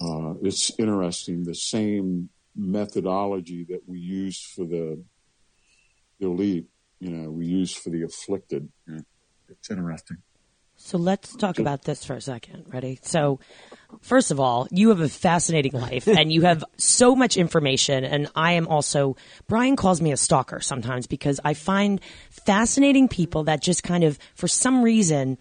[0.00, 1.44] Uh, it's interesting.
[1.44, 5.02] The same methodology that we use for the
[6.20, 6.66] elite,
[6.98, 8.68] you know, we use for the afflicted.
[9.48, 10.18] It's interesting.
[10.82, 12.64] So let's talk about this for a second.
[12.72, 12.98] Ready?
[13.02, 13.38] So,
[14.00, 18.02] first of all, you have a fascinating life and you have so much information.
[18.02, 19.16] And I am also,
[19.46, 24.18] Brian calls me a stalker sometimes because I find fascinating people that just kind of,
[24.34, 25.36] for some reason,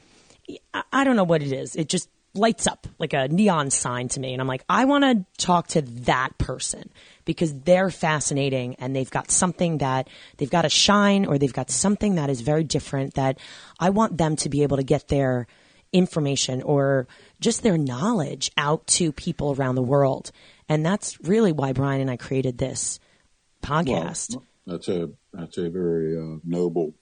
[0.92, 1.76] I don't know what it is.
[1.76, 4.34] It just lights up like a neon sign to me.
[4.34, 6.90] And I'm like, I want to talk to that person
[7.26, 11.72] because they're fascinating and they've got something that they've got a shine or they've got
[11.72, 13.40] something that is very different that
[13.80, 15.48] I want them to be able to get their
[15.92, 17.08] information or
[17.40, 20.32] just their knowledge out to people around the world.
[20.68, 23.00] And that's really why Brian and I created this
[23.64, 24.36] podcast.
[24.36, 26.94] Well, that's a that's a very uh, noble.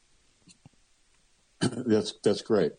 [1.60, 2.74] that's that's great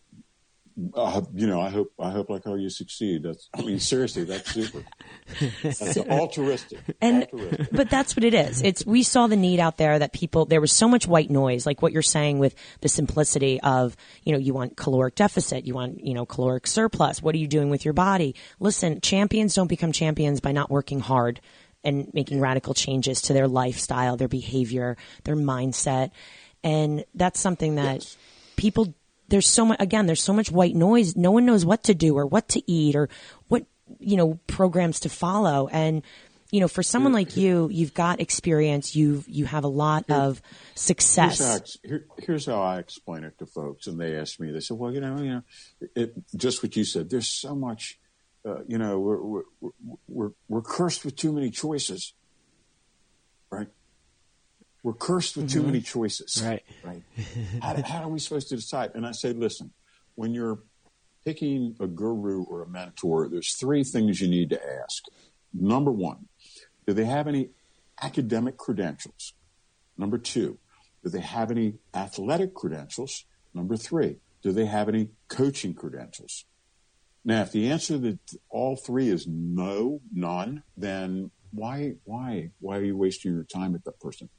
[0.93, 3.23] uh, you know, I hope I hope like how you succeed.
[3.23, 4.83] That's I mean, seriously, that's super.
[5.63, 6.79] That's altruistic.
[7.01, 7.69] And altruistic.
[7.71, 8.61] but that's what it is.
[8.61, 11.65] It's we saw the need out there that people there was so much white noise,
[11.65, 15.73] like what you're saying with the simplicity of you know you want caloric deficit, you
[15.73, 17.21] want you know caloric surplus.
[17.21, 18.35] What are you doing with your body?
[18.59, 21.41] Listen, champions don't become champions by not working hard
[21.83, 26.11] and making radical changes to their lifestyle, their behavior, their mindset,
[26.63, 27.95] and that's something that.
[27.95, 28.17] Yes
[28.59, 28.93] people
[29.29, 31.15] there's so much again there's so much white noise.
[31.15, 33.09] No one knows what to do or what to eat or
[33.47, 33.65] what
[33.99, 35.67] you know programs to follow.
[35.67, 36.03] And
[36.51, 38.95] you know for someone like you you've got experience.
[38.95, 40.41] You've, you have a lot Here, of
[40.75, 41.39] success.
[41.39, 44.59] Here's how, here, here's how, i explain it to folks and they ask me they
[44.59, 45.43] say well you know you know
[45.95, 47.09] it, just what you said.
[47.09, 47.99] There's so much
[48.45, 49.43] uh, you know we're, we're
[50.07, 52.13] we're we're cursed with too many choices.
[53.51, 53.67] Right
[54.83, 55.59] we're cursed with mm-hmm.
[55.59, 56.41] too many choices.
[56.43, 56.63] Right.
[56.83, 57.03] Right.
[57.61, 58.91] how, do, how are we supposed to decide?
[58.95, 59.71] And I say, listen,
[60.15, 60.59] when you're
[61.25, 65.03] picking a guru or a mentor, there's three things you need to ask.
[65.53, 66.27] Number one,
[66.87, 67.49] do they have any
[68.01, 69.33] academic credentials?
[69.97, 70.57] Number two,
[71.03, 73.25] do they have any athletic credentials?
[73.53, 76.45] Number three, do they have any coaching credentials?
[77.25, 78.17] Now, if the answer to
[78.49, 83.83] all three is no, none, then why, why, why are you wasting your time with
[83.83, 84.29] that person?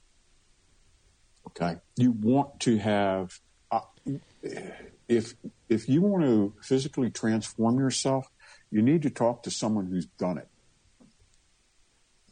[1.50, 1.80] Okay.
[1.96, 3.80] You want to have, uh,
[5.08, 5.34] if,
[5.68, 8.30] if you want to physically transform yourself,
[8.70, 10.48] you need to talk to someone who's done it.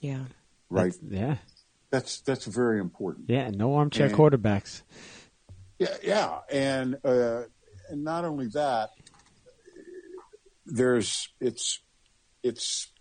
[0.00, 0.24] Yeah.
[0.70, 0.92] Right.
[1.02, 1.36] That's, yeah.
[1.90, 3.28] That's, that's very important.
[3.28, 3.50] Yeah.
[3.50, 4.82] No armchair and, quarterbacks.
[5.78, 5.96] Yeah.
[6.02, 6.38] Yeah.
[6.50, 7.42] And, uh,
[7.88, 8.90] and not only that,
[10.64, 11.80] there's, it's,
[12.42, 12.92] it's,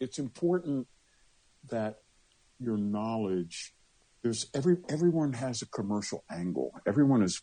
[0.00, 0.88] it's important
[1.70, 2.00] that
[2.58, 3.72] your knowledge
[4.22, 6.72] there's every everyone has a commercial angle.
[6.86, 7.42] Everyone is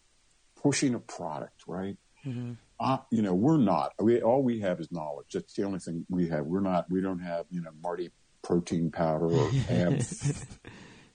[0.62, 1.98] pushing a product, right?
[2.26, 2.54] Mm-hmm.
[2.80, 3.94] Uh, you know, we're not.
[4.00, 5.28] We all we have is knowledge.
[5.34, 6.46] That's the only thing we have.
[6.46, 6.90] We're not.
[6.90, 8.12] We don't have you know Marty
[8.42, 10.02] protein powder or ab,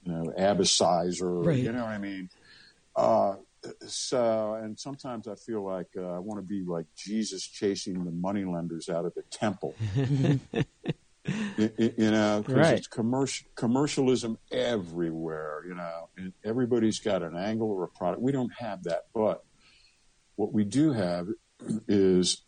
[0.05, 1.45] you know, Abicizer.
[1.45, 1.59] Right.
[1.59, 2.29] You know what I mean?
[2.95, 3.37] Uh,
[3.87, 8.11] so, and sometimes I feel like uh, I want to be like Jesus chasing the
[8.11, 9.75] moneylenders out of the temple.
[11.25, 12.79] you, you know, because right.
[12.79, 15.63] it's commercial commercialism everywhere.
[15.67, 18.23] You know, and everybody's got an angle or a product.
[18.23, 19.45] We don't have that, but
[20.37, 21.29] what we do have
[21.89, 22.43] is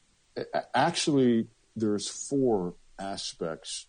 [0.74, 3.86] actually there's four aspects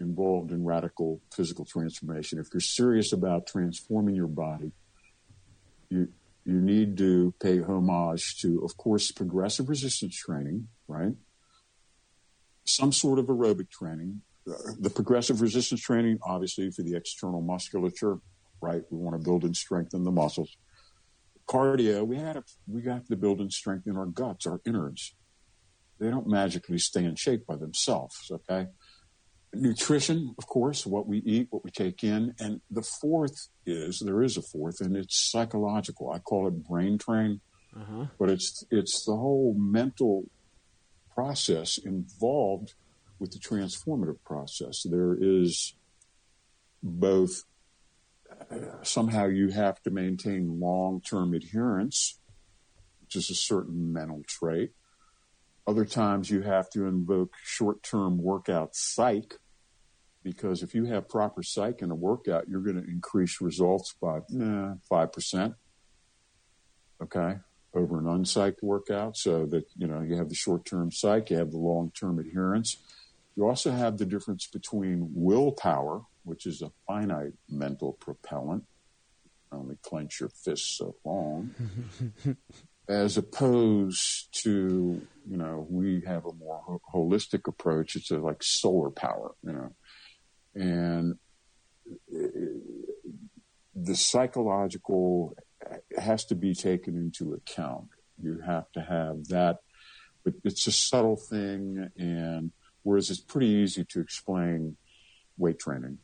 [0.00, 2.38] involved in radical physical transformation.
[2.38, 4.72] If you're serious about transforming your body,
[5.90, 6.08] you
[6.44, 11.12] you need to pay homage to, of course, progressive resistance training, right?
[12.68, 14.22] Some sort of aerobic training.
[14.80, 18.18] The progressive resistance training, obviously, for the external musculature,
[18.62, 18.82] right?
[18.90, 20.56] We want to build and strengthen the muscles.
[21.46, 25.14] Cardio, we had a, we got to build and strengthen our guts, our innards.
[25.98, 28.30] They don't magically stay in shape by themselves.
[28.30, 28.68] Okay.
[29.52, 32.34] Nutrition, of course, what we eat, what we take in.
[32.38, 36.10] And the fourth is, there is a fourth, and it's psychological.
[36.10, 37.40] I call it brain train.
[37.76, 38.06] Uh-huh.
[38.18, 40.24] But it's it's the whole mental
[41.18, 42.74] process involved
[43.18, 44.86] with the transformative process.
[44.88, 45.74] There is
[46.80, 47.42] both
[48.52, 52.20] uh, somehow you have to maintain long term adherence
[53.00, 54.70] which is a certain mental trait.
[55.66, 59.34] Other times you have to invoke short term workout psych
[60.22, 64.18] because if you have proper psych in a workout, you're going to increase results by
[64.18, 65.54] eh, 5%.
[67.02, 67.38] Okay.
[67.78, 69.16] Over an unpsyched workout.
[69.16, 72.18] So that, you know, you have the short term psych, you have the long term
[72.18, 72.76] adherence.
[73.36, 78.64] You also have the difference between willpower, which is a finite mental propellant,
[79.52, 81.54] only clench your fists so long,
[82.88, 87.94] as opposed to, you know, we have a more ho- holistic approach.
[87.94, 89.70] It's a, like solar power, you know,
[90.56, 91.14] and
[92.12, 92.26] uh,
[93.76, 95.36] the psychological
[96.02, 97.88] has to be taken into account.
[98.20, 99.58] You have to have that,
[100.24, 101.90] but it's a subtle thing.
[101.96, 104.76] And whereas it's pretty easy to explain
[105.36, 105.98] weight training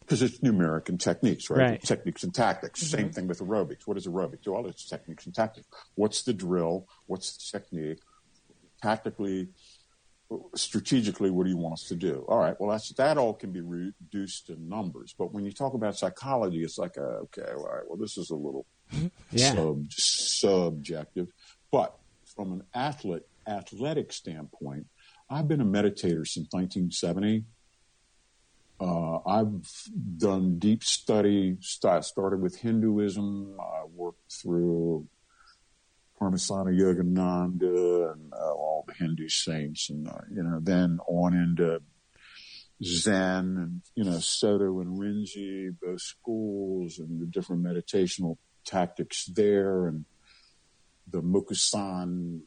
[0.00, 1.58] because it's numeric and techniques, right?
[1.58, 1.82] Right.
[1.82, 2.82] Techniques and tactics.
[2.82, 2.96] Mm-hmm.
[2.96, 3.86] Same thing with aerobics.
[3.86, 4.46] What is aerobics?
[4.46, 5.66] Well, it's techniques and tactics.
[5.94, 6.86] What's the drill?
[7.06, 8.00] What's the technique?
[8.82, 9.48] Tactically,
[10.54, 12.24] strategically, what do you want us to do?
[12.28, 12.54] All right.
[12.58, 15.14] Well, that's that all can be reduced to numbers.
[15.16, 17.82] But when you talk about psychology, it's like, uh, okay, all right.
[17.86, 18.66] Well, this is a little
[19.30, 19.54] Yeah.
[19.54, 21.28] sub, subjective.
[21.70, 21.96] But
[22.34, 24.86] from an athlete athletic standpoint,
[25.28, 27.44] I've been a meditator since 1970.
[28.80, 29.66] Uh, I've
[30.18, 31.56] done deep study.
[31.60, 33.56] Start, started with Hinduism.
[33.60, 35.06] I worked through
[36.20, 41.82] Paramahansa Yogananda and uh, all the Hindu saints, and uh, you know, then on into
[42.82, 49.86] Zen and you know Soto and Rinzai, both schools, and the different meditational tactics there,
[49.86, 50.04] and
[51.08, 52.40] the Mukusan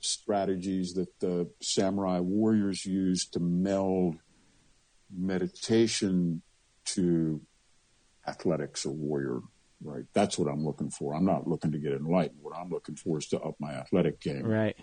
[0.00, 4.16] strategies that the samurai warriors used to meld
[5.14, 6.42] meditation
[6.84, 7.40] to
[8.26, 9.40] athletics or warrior.
[9.84, 11.12] Right, that's what I'm looking for.
[11.12, 12.38] I'm not looking to get enlightened.
[12.40, 14.76] What I'm looking for is to up my athletic game Right.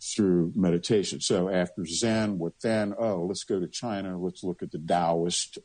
[0.00, 1.20] through meditation.
[1.20, 2.94] So after Zen, what then?
[2.98, 4.18] Oh, let's go to China.
[4.18, 5.58] Let's look at the Taoist.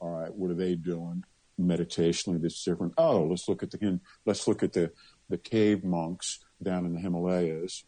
[0.00, 1.24] All right, what are they doing
[1.60, 2.94] meditationally that's different?
[2.98, 4.92] Oh, let's look at the let's look at the
[5.28, 7.84] the cave monks down in the Himalayas,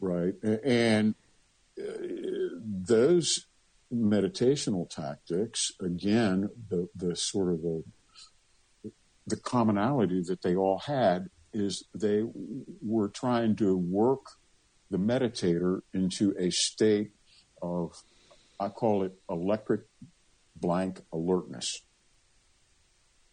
[0.00, 0.34] right?
[0.64, 1.14] And
[1.78, 1.82] uh,
[2.62, 3.46] those
[3.92, 7.84] meditational tactics, again, the the sort of the
[9.26, 12.24] the commonality that they all had is they
[12.80, 14.26] were trying to work
[14.90, 17.12] the meditator into a state
[17.62, 17.92] of,
[18.58, 19.82] I call it electric
[20.56, 21.82] blank alertness.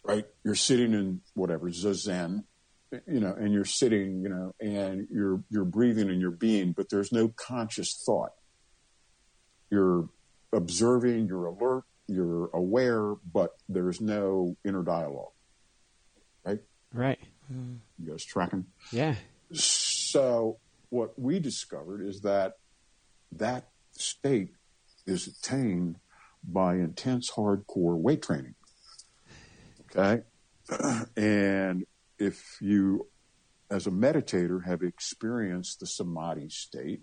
[0.09, 0.25] Right?
[0.43, 2.43] You're sitting in whatever, zazen,
[2.91, 6.89] you know, and you're sitting, you know, and you're, you're breathing and you're being, but
[6.89, 8.31] there's no conscious thought.
[9.69, 10.09] You're
[10.51, 15.33] observing, you're alert, you're aware, but there's no inner dialogue.
[16.43, 16.59] Right?
[16.91, 17.19] Right.
[17.51, 17.75] Mm-hmm.
[18.03, 18.65] You guys tracking?
[18.91, 19.15] Yeah.
[19.53, 20.57] So
[20.89, 22.53] what we discovered is that
[23.33, 24.53] that state
[25.05, 25.97] is attained
[26.43, 28.55] by intense hardcore weight training.
[29.95, 30.23] Okay.
[31.17, 31.85] And
[32.17, 33.07] if you,
[33.71, 37.01] as a meditator, have experienced the samadhi state,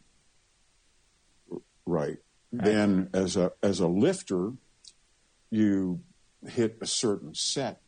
[1.84, 2.18] right,
[2.52, 4.52] then as a, as a lifter,
[5.50, 6.00] you
[6.46, 7.80] hit a certain set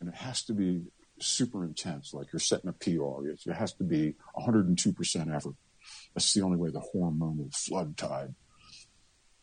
[0.00, 0.82] and it has to be
[1.20, 3.28] super intense, like you're setting a PR.
[3.28, 5.54] It it has to be 102% effort.
[6.14, 8.34] That's the only way the hormonal flood tide,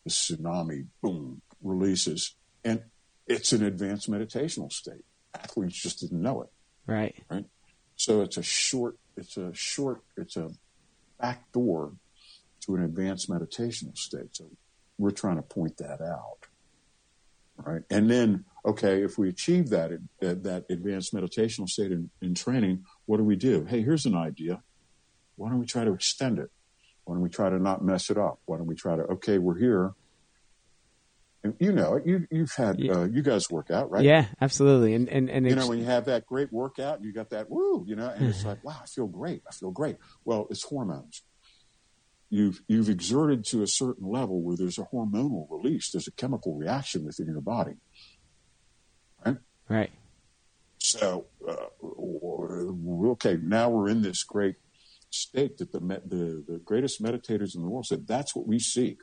[0.04, 2.36] the tsunami, boom, releases.
[2.64, 2.82] And
[3.26, 5.04] it's an advanced meditational state.
[5.34, 6.48] Athletes just didn't know it,
[6.86, 7.14] Right.
[7.30, 7.44] right?
[7.96, 10.50] So it's a short, it's a short, it's a
[11.20, 11.92] back door
[12.62, 14.34] to an advanced meditational state.
[14.36, 14.50] So
[14.98, 16.46] we're trying to point that out
[17.64, 17.82] right?
[17.90, 19.90] And then, okay, if we achieve that
[20.20, 23.64] that, that advanced meditational state in, in training, what do we do?
[23.64, 24.62] Hey, here's an idea.
[25.36, 26.50] Why don't we try to extend it?
[27.04, 28.40] Why don't we try to not mess it up?
[28.46, 29.02] Why don't we try to?
[29.02, 29.92] Okay, we're here.
[31.58, 32.06] You know it.
[32.06, 32.92] You you've had Yeah.
[32.92, 34.04] uh, you guys work out, right?
[34.04, 34.92] Yeah, absolutely.
[34.92, 37.50] And and and You know, when you have that great workout and you got that
[37.50, 39.42] woo, you know, and it's like, wow, I feel great.
[39.48, 39.96] I feel great.
[40.24, 41.22] Well, it's hormones.
[42.28, 46.56] You've you've exerted to a certain level where there's a hormonal release, there's a chemical
[46.56, 47.76] reaction within your body.
[49.24, 49.38] Right?
[49.68, 49.90] right.
[50.78, 51.66] So, uh,
[53.12, 54.56] okay, now we're in this great
[55.10, 59.00] state that the, the the greatest meditators in the world said that's what we seek.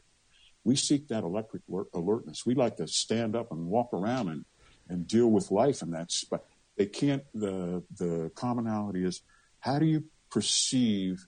[0.67, 1.61] We seek that electric
[1.93, 2.45] alertness.
[2.45, 4.43] We like to stand up and walk around and,
[4.89, 6.45] and deal with life, and that's but
[6.77, 7.23] they can't.
[7.33, 9.21] The the commonality is
[9.61, 11.25] how do you perceive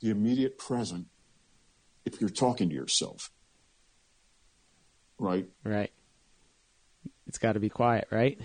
[0.00, 1.08] the immediate present
[2.06, 3.30] if you're talking to yourself,
[5.18, 5.46] right?
[5.62, 5.92] Right.
[7.26, 8.40] It's got to be quiet, right?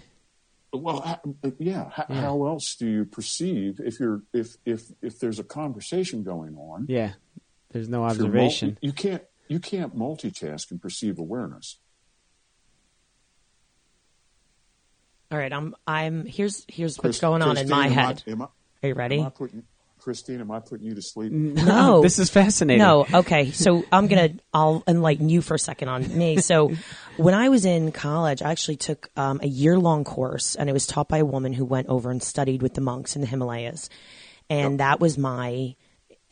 [0.74, 1.16] Well, uh,
[1.60, 1.92] yeah.
[1.98, 2.22] h- Yeah.
[2.24, 6.88] How else do you perceive if you're if if if there's a conversation going on?
[6.90, 7.14] Yeah.
[7.72, 8.78] There's no you're mul- observation.
[8.82, 11.78] you can't you can't multitask and perceive awareness.
[15.32, 18.24] All right, I'm I'm here's here's what's Chris- going on in my am I- head.
[18.28, 18.46] Am I,
[18.84, 19.20] Are you ready?
[19.20, 19.64] am I putting,
[20.00, 21.32] Christine, am I putting you to sleep?
[21.32, 22.02] No.
[22.04, 22.80] this is fascinating.
[22.80, 23.50] No, okay.
[23.52, 26.38] So I'm gonna I'll enlighten you for a second on me.
[26.38, 26.74] So
[27.18, 30.74] when I was in college, I actually took um, a year long course, and it
[30.74, 33.28] was taught by a woman who went over and studied with the monks in the
[33.28, 33.90] Himalayas,
[34.50, 35.76] and that was my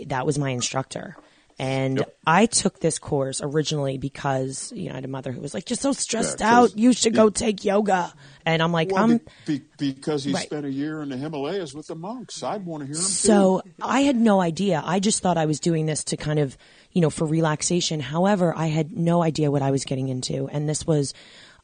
[0.05, 1.17] that was my instructor.
[1.59, 2.17] And Yep.
[2.25, 5.69] I took this course originally because you know I had a mother who was like,
[5.69, 6.77] "You're so stressed Yeah, out.
[6.77, 8.13] You should go take yoga."
[8.45, 10.45] And I'm like, Well, "I'm." be, be, because he Right.
[10.45, 12.41] spent a year in the Himalayas with the monks.
[12.43, 13.01] I'd want to hear him.
[13.01, 13.71] So too.
[13.81, 14.81] I had no idea.
[14.85, 16.57] I just thought I was doing this to kind of,
[16.91, 17.99] you know, for relaxation.
[17.99, 20.47] However, I had no idea what I was getting into.
[20.47, 21.13] And this was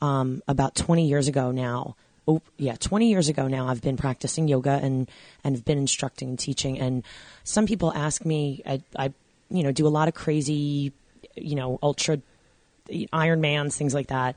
[0.02, 1.96] um, about 20 years ago now.
[2.28, 5.10] Oh, yeah, 20 years ago now, I've been practicing yoga and,
[5.44, 6.80] and have been instructing and teaching.
[6.80, 7.04] And
[7.44, 9.14] some people ask me, I, I,
[9.50, 10.94] you know, do a lot of crazy,
[11.36, 12.22] you know, ultra
[12.90, 14.36] Ironmans, things like that.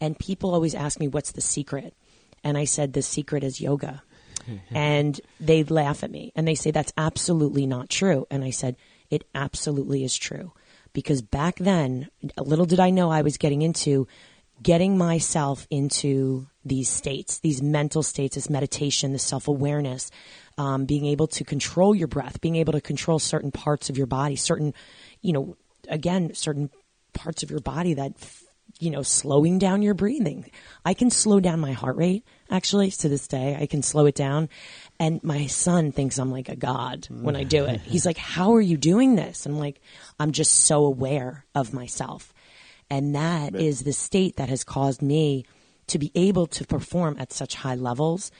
[0.00, 1.94] And people always ask me, what's the secret?
[2.42, 4.02] And I said, the secret is yoga.
[4.48, 4.76] Mm-hmm.
[4.76, 8.26] and they laugh at me and they say, that's absolutely not true.
[8.30, 8.76] And I said,
[9.08, 10.52] it absolutely is true.
[10.92, 12.08] Because back then,
[12.38, 14.06] little did I know I was getting into
[14.62, 20.10] getting myself into these states, these mental states, this meditation, this self awareness,
[20.58, 24.06] um, being able to control your breath, being able to control certain parts of your
[24.06, 24.74] body, certain,
[25.20, 25.56] you know,
[25.88, 26.70] again, certain
[27.12, 28.12] parts of your body that,
[28.78, 30.50] you know, slowing down your breathing.
[30.84, 33.56] I can slow down my heart rate, actually, to this day.
[33.58, 34.48] I can slow it down.
[34.98, 37.80] And my son thinks I'm like a god when I do it.
[37.80, 39.46] He's like, How are you doing this?
[39.46, 39.80] I'm like,
[40.18, 42.32] I'm just so aware of myself.
[42.90, 45.46] And that is the state that has caused me
[45.88, 48.30] to be able to perform at such high levels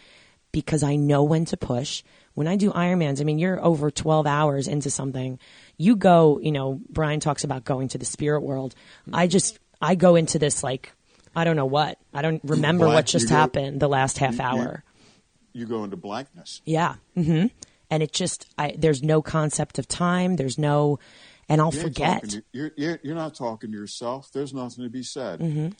[0.54, 2.04] because I know when to push.
[2.34, 5.38] When I do Ironmans, I mean, you're over 12 hours into something.
[5.76, 8.74] You go, you know, Brian talks about going to the spirit world.
[9.12, 10.92] I just, I go into this like,
[11.36, 11.98] I don't know what.
[12.14, 14.84] I don't remember Black, what just go- happened the last half hour.
[15.52, 16.62] you go into blackness.
[16.64, 16.94] Yeah.
[17.16, 17.48] Mm-hmm.
[17.90, 20.36] And it just, I, there's no concept of time.
[20.36, 20.98] There's no,
[21.48, 22.28] and I'll You ain't forget.
[22.30, 24.30] to- You're, you're, you're not talking to yourself.
[24.32, 25.74] There's nothing to be said.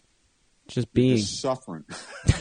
[0.68, 1.16] Just being.
[1.18, 1.84] Just suffering.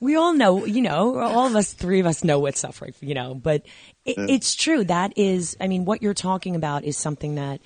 [0.00, 3.14] we all know, you know, all of us, three of us know what suffering, you
[3.14, 3.62] know, but
[4.04, 4.84] it, it's true.
[4.84, 7.60] That is, I mean, what you're talking about is something that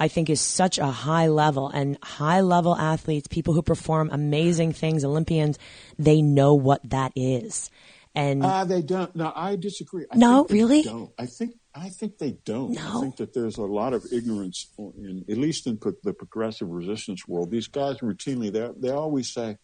[0.00, 4.72] I think is such a high level and high level athletes, people who perform amazing
[4.72, 5.58] things, Olympians,
[5.98, 7.70] they know what that is.
[8.16, 9.14] And Uh, they don't.
[9.16, 10.04] No, I disagree.
[10.10, 10.82] I No, think they really?
[10.82, 11.10] Don't.
[11.18, 12.72] I think I think they don't.
[12.72, 12.98] No.
[12.98, 16.68] I think that there's a lot of ignorance, in at least in pro- the progressive
[16.68, 17.50] resistance world.
[17.50, 19.58] These guys routinely they they always say,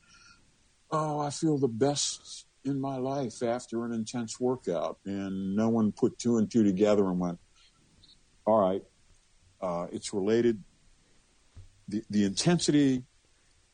[0.90, 5.92] "Oh, I feel the best in my life after an intense workout," and no one
[5.92, 7.38] put two and two together and went,
[8.44, 8.82] "All right,
[9.60, 10.64] uh, it's related."
[11.86, 13.04] The the intensity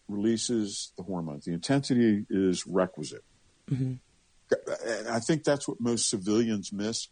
[0.09, 1.47] releases the hormones.
[1.47, 3.25] The intensity is requisite.
[3.69, 7.09] And I think that's what most civilians miss.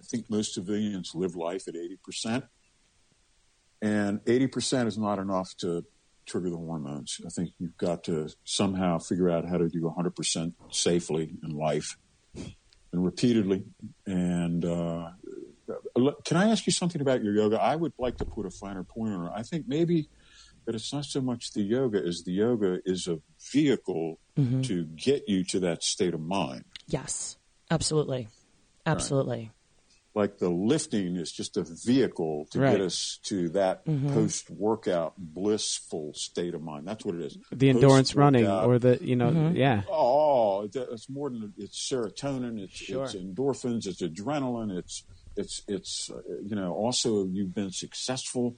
[0.00, 2.42] I think most civilians live life at 80%.
[3.82, 5.84] And 80% is not enough to
[6.26, 7.20] trigger the hormones.
[7.26, 11.96] I think you've got to somehow figure out how to do 100% safely in life
[12.34, 13.64] and repeatedly.
[14.06, 15.10] And uh,
[16.24, 17.60] can I ask you something about your yoga?
[17.60, 19.32] I would like to put a finer point on it.
[19.34, 20.08] I think maybe
[20.66, 23.18] that it's not so much the yoga as the yoga is a
[23.52, 24.18] vehicle
[24.62, 26.64] to get you to that state of mind.
[26.86, 27.36] yes,
[27.70, 28.28] absolutely.
[28.86, 29.50] Absolutely.
[30.20, 32.72] Like the lifting is just a vehicle to Right.
[32.72, 36.86] get us to that post workout blissful state of mind.
[36.86, 37.38] That's what it is.
[37.52, 39.56] the endurance running or the, you know, Mm-hmm.
[39.56, 39.82] yeah.
[39.90, 42.58] oh, it's more than it's serotonin.
[42.60, 43.04] It's, Sure.
[43.04, 43.86] it's endorphins.
[43.86, 44.76] It's adrenaline.
[44.78, 45.04] It's
[45.36, 48.56] it's it's uh, you know also you've been successful.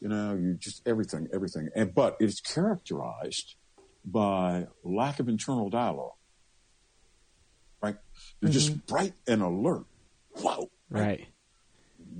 [0.00, 3.56] You know you just everything everything and but it's characterized
[4.04, 6.12] by lack of internal dialogue.
[7.82, 7.96] Right,
[8.40, 8.52] you're Mm-hmm.
[8.52, 9.84] just bright and alert.
[10.36, 10.70] Whoa,
[11.00, 11.26] Right.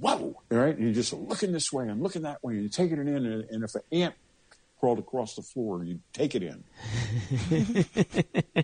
[0.01, 0.75] whoa, all right?
[0.75, 3.27] And you're just looking this way and looking that way, and you're taking it in.
[3.27, 4.14] And, and if an ant
[4.79, 6.64] crawled across the floor, you take it in.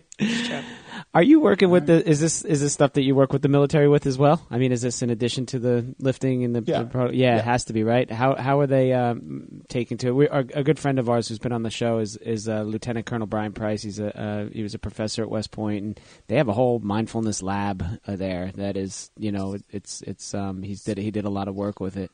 [1.15, 2.07] Are you working with the?
[2.07, 4.47] Is this is this stuff that you work with the military with as well?
[4.51, 6.63] I mean, is this in addition to the lifting and the?
[6.67, 6.81] Yeah.
[6.83, 7.39] the pro- yeah, Yeah.
[7.39, 8.11] it has to be right.
[8.11, 10.13] How how are they um, taking to it?
[10.13, 12.63] We, our, a good friend of ours who's been on the show is is uh,
[12.63, 13.83] Lieutenant Colonel Brian Price.
[13.83, 16.79] He's a uh, he was a professor at West Point, and they have a whole
[16.79, 18.53] mindfulness lab uh, there.
[18.57, 21.55] That is, you know, it, it's it's um he's did he did a lot of
[21.55, 22.11] work with it.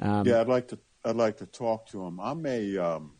[0.00, 0.78] Um, yeah, I'd like to.
[1.04, 2.18] I'd like to talk to him.
[2.18, 2.78] I'm a.
[2.78, 3.12] Um,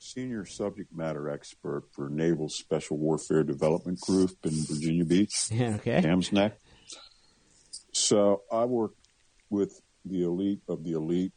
[0.00, 6.00] senior subject matter expert for Naval Special Warfare Development Group in Virginia Beach, Yeah, okay.
[6.00, 6.58] Dam Neck.
[7.92, 8.92] So I work
[9.50, 11.32] with the elite of the elite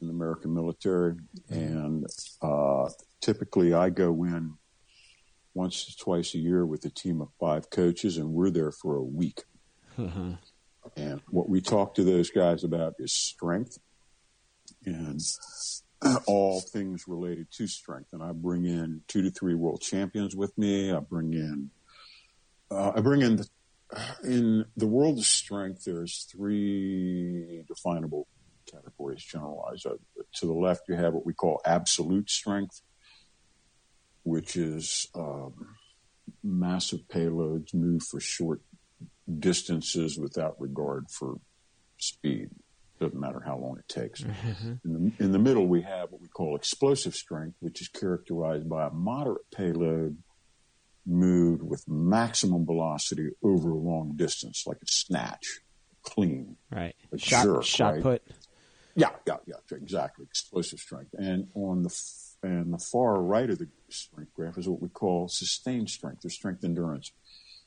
[0.00, 1.16] in the American military,
[1.50, 2.06] and
[2.40, 2.88] uh,
[3.20, 4.54] typically I go in
[5.54, 8.96] once or twice a year with a team of five coaches, and we're there for
[8.96, 9.42] a week.
[10.96, 13.78] And what we talk to those guys about is strength
[14.84, 15.20] and
[16.26, 18.08] all things related to strength.
[18.12, 20.92] And I bring in two to three world champions with me.
[20.92, 21.70] I bring in,
[22.70, 23.48] uh, I bring in the,
[24.24, 25.84] in the world of strength.
[25.84, 28.26] There's three definable
[28.70, 29.86] categories generalized.
[29.86, 29.94] Uh,
[30.36, 32.82] to the left, you have what we call absolute strength,
[34.24, 35.76] which is um,
[36.42, 38.60] massive payloads move for short
[39.38, 41.36] distances without regard for
[41.98, 42.50] speed.
[42.98, 44.22] Doesn't matter how long it takes.
[44.22, 44.72] Mm-hmm.
[44.84, 48.68] In, the, in the middle, we have what we call explosive strength, which is characterized
[48.68, 50.16] by a moderate payload
[51.04, 55.60] moved with maximum velocity over a long distance, like a snatch,
[56.02, 56.56] clean.
[56.70, 56.96] Right.
[57.12, 58.02] A Shot, jerk, shot right?
[58.02, 58.22] put.
[58.96, 60.24] Yeah, yeah, yeah, exactly.
[60.24, 61.14] Explosive strength.
[61.18, 64.88] And on the f- and the far right of the strength graph is what we
[64.88, 67.12] call sustained strength or strength endurance.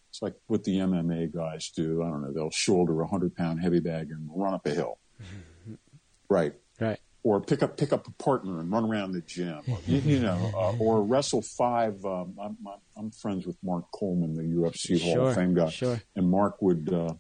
[0.09, 2.01] It's like what the MMA guys do.
[2.01, 2.33] I don't know.
[2.33, 4.97] They'll shoulder a hundred pound heavy bag and run up a hill.
[6.29, 6.53] right.
[6.79, 6.99] Right.
[7.23, 10.51] Or pick up pick up a partner and run around the gym, you, you know,
[10.55, 12.03] uh, or wrestle five.
[12.05, 16.01] Um, I'm, I'm, I'm friends with Mark Coleman, the UFC Hall of Fame guy, sure.
[16.15, 17.13] and Mark would uh,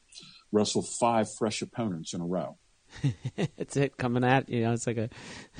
[0.53, 2.57] wrestle five fresh opponents in a row.
[3.57, 4.73] It's it coming at you know.
[4.73, 5.09] It's like a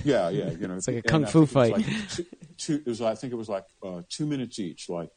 [0.03, 1.73] Yeah, yeah, you know, It's like a kung fu fight.
[1.73, 2.25] like two,
[2.57, 4.89] two, it was, I think it was like uh, two minutes each.
[4.89, 5.09] Like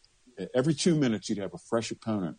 [0.54, 2.38] every two minutes, you'd have a fresh opponent,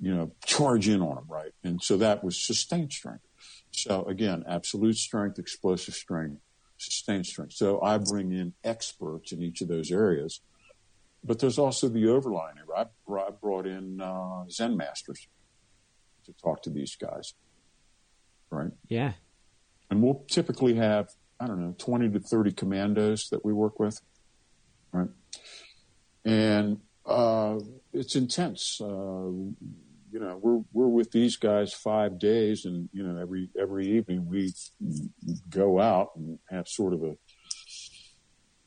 [0.00, 1.52] you know, charge in on them, right?
[1.64, 3.24] And so that was sustained strength.
[3.70, 6.40] So again, absolute strength, explosive strength,
[6.78, 7.54] sustained strength.
[7.54, 10.40] So I bring in experts in each of those areas,
[11.22, 12.56] but there's also the overlying.
[12.76, 15.28] I, I brought in uh, Zen masters
[16.24, 17.34] to talk to these guys,
[18.50, 18.70] right?
[18.88, 19.12] yeah.
[19.90, 21.08] and we'll typically have
[21.38, 24.00] I don't know twenty to thirty commandos that we work with,
[24.92, 25.08] right?
[26.24, 27.60] And uh,
[27.92, 28.80] it's intense.
[28.80, 29.30] Uh,
[30.10, 34.26] you know, we're we're with these guys five days, and you know every every evening
[34.26, 34.52] we
[35.48, 37.16] go out and have sort of a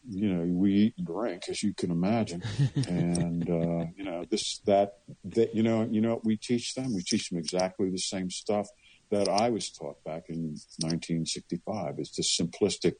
[0.10, 2.42] you know we eat and drink as you can imagine
[2.88, 7.04] and uh, you know this that that you know you know we teach them we
[7.04, 8.70] teach them exactly the same stuff
[9.12, 11.96] that I was taught back in 1965.
[11.98, 12.96] It's this simplistic,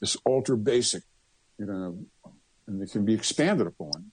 [0.00, 1.02] this ultra basic,
[1.58, 1.98] you know,
[2.66, 4.12] and it can be expanded upon.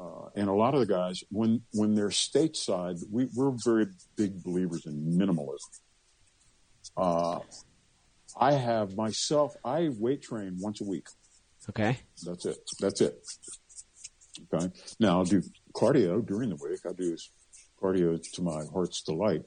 [0.00, 3.86] Uh, and a lot of the guys, when when they're stateside, we, we're very
[4.16, 5.80] big believers in minimalism.
[6.96, 7.40] Uh,
[8.38, 11.06] I have myself, I weight train once a week.
[11.68, 11.98] Okay.
[12.24, 12.58] That's it.
[12.80, 13.22] That's it.
[14.54, 14.72] Okay.
[14.98, 15.42] Now I'll do
[15.74, 16.80] cardio during the week.
[16.88, 17.16] I do
[17.82, 19.42] cardio to my heart's delight.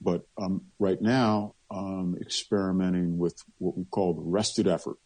[0.00, 4.96] But um, right now, I'm experimenting with what we call the rested effort.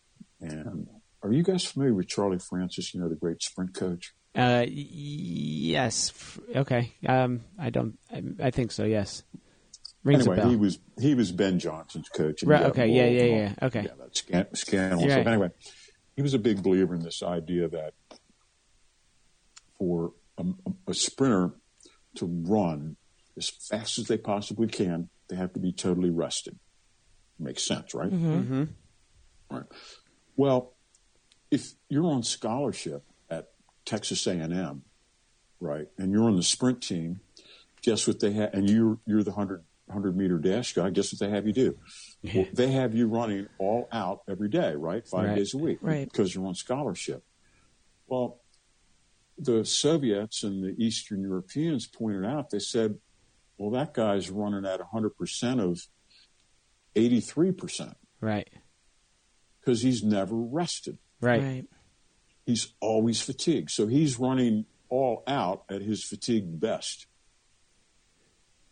[0.40, 0.88] And
[1.22, 2.94] are you guys familiar with Charlie Francis?
[2.94, 4.14] You know, the great sprint coach.
[4.36, 6.12] Uh, yes.
[6.54, 6.92] Okay.
[7.06, 7.98] Um, I don't.
[8.12, 8.84] I, I think so.
[8.84, 9.22] Yes.
[10.04, 10.50] Rings anyway, a bell.
[10.50, 12.44] he was he was Ben Johnson's coach.
[12.44, 13.82] Right, okay, yeah, yeah, all- yeah, okay.
[13.82, 15.00] Yeah, that scan, scandal.
[15.00, 15.16] Stuff.
[15.16, 15.26] right.
[15.26, 15.50] Anyway,
[16.14, 17.94] he was a big believer in this idea that
[19.78, 20.44] for a,
[20.86, 21.52] a sprinter
[22.16, 22.96] to run
[23.36, 26.58] as fast as they possibly can, they have to be totally rested.
[27.38, 28.10] Makes sense, right?
[28.10, 28.64] Mm-hmm.
[29.50, 29.64] Right.
[30.36, 30.74] Well,
[31.50, 33.02] if you're on scholarship
[33.86, 34.82] Texas A&M,
[35.60, 37.20] right, and you're on the sprint team,
[37.82, 38.52] guess what they have?
[38.52, 40.90] And you're you're the 100, 100 meter dash guy.
[40.90, 41.78] Guess what they have you do?
[42.34, 45.06] Well, they have you running all out every day, right?
[45.06, 45.36] Five Right.
[45.36, 46.10] days a week, Right.
[46.10, 47.24] Because you're on scholarship.
[48.08, 48.42] Well,
[49.38, 52.50] the Soviets and the Eastern Europeans pointed out.
[52.50, 52.98] They said,
[53.58, 55.86] "Well, that guy's running at 100 percent of
[56.96, 58.48] 83 percent Right.
[59.60, 61.42] because he's never rested." Right.
[61.42, 61.66] Right
[62.46, 63.70] he's always fatigued.
[63.70, 67.06] So he's running all out at his fatigued best.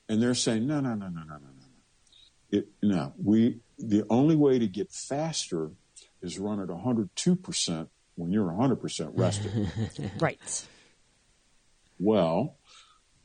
[0.08, 1.66] And they're saying, no, no, no, no, no, no, no.
[2.50, 5.72] It, no, we, the only way to get faster
[6.22, 10.12] is run at 102% when you're 100% rested.
[10.20, 10.66] right.
[11.98, 12.56] Well,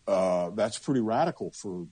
[0.08, 1.86] uh, that's pretty radical for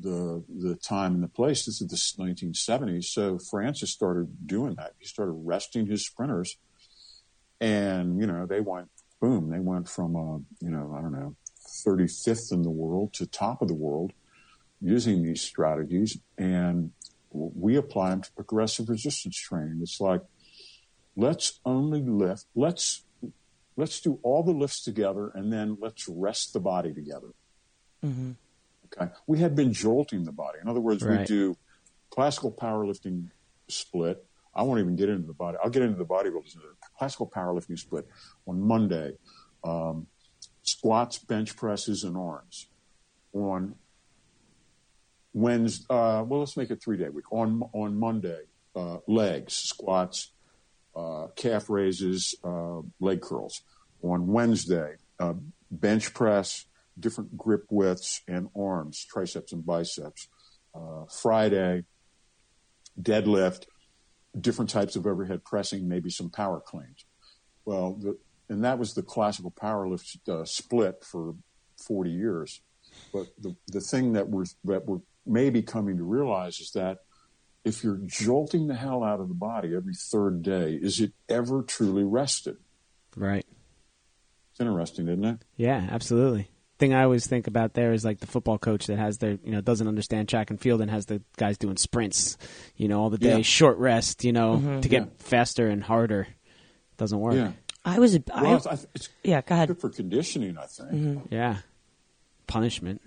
[0.00, 1.64] the the time and the place.
[1.64, 3.04] This is the 1970s.
[3.04, 4.92] So Francis started doing that.
[4.98, 6.58] He started resting his sprinters
[7.62, 8.88] and you know they went
[9.20, 9.48] boom.
[9.48, 11.36] They went from uh, you know I don't know
[11.86, 14.12] 35th in the world to top of the world
[14.80, 16.90] using these strategies, and
[17.30, 19.78] we apply them to progressive resistance training.
[19.80, 20.22] It's like
[21.16, 22.46] let's only lift.
[22.54, 23.04] Let's
[23.76, 27.28] let's do all the lifts together, and then let's rest the body together.
[28.04, 28.32] Mm-hmm.
[28.86, 30.58] Okay, we had been jolting the body.
[30.60, 31.56] In other words, we do
[32.10, 33.28] classical powerlifting
[33.68, 34.26] split.
[34.54, 35.58] I won't even get into the body.
[35.62, 36.56] I'll get into the bodybuilders.
[36.98, 38.06] Classical powerlifting split
[38.46, 39.12] on Monday.
[39.64, 40.06] Um,
[40.62, 42.66] squats, bench presses, and arms.
[43.32, 43.74] On
[45.32, 47.32] Wednesday, uh, well, let's make it three day week.
[47.32, 48.42] On on Monday,
[48.76, 50.32] uh, legs, squats,
[50.94, 53.62] uh, calf raises, uh, leg curls.
[54.02, 55.34] On Wednesday, uh,
[55.70, 56.66] bench press,
[56.98, 60.28] different grip widths, and arms, triceps and biceps.
[60.74, 61.84] Uh, Friday,
[63.00, 63.64] deadlift,
[64.38, 67.04] different types of overhead pressing, maybe some power cleans.
[67.64, 68.18] Well, the,
[68.48, 71.34] and that was the classical power lift uh, split for
[71.86, 72.60] 40 years.
[73.12, 76.98] But the, the thing that we're, that we're maybe coming to realize is that
[77.64, 81.62] if you're jolting the hell out of the body every third day, is it ever
[81.62, 82.56] truly rested?
[83.16, 83.46] Right.
[84.50, 85.38] It's interesting, isn't it?
[85.56, 86.50] Yeah, absolutely.
[86.82, 89.52] Thing I always think about there is like the football coach that has their, you
[89.52, 92.36] know, doesn't understand track and field and has the guys doing sprints,
[92.76, 93.42] you know, all the day, Yeah.
[93.42, 94.80] short rest, you know, Mm-hmm.
[94.80, 95.08] to get Yeah.
[95.20, 96.26] faster and harder.
[96.96, 97.34] Doesn't work.
[97.34, 97.52] Yeah.
[97.84, 98.16] I was.
[98.16, 99.68] A, I, Well, it's, I th- it's yeah, go ahead.
[99.68, 101.28] good for conditioning, I think.
[101.30, 101.58] Yeah.
[102.48, 103.00] Punishment.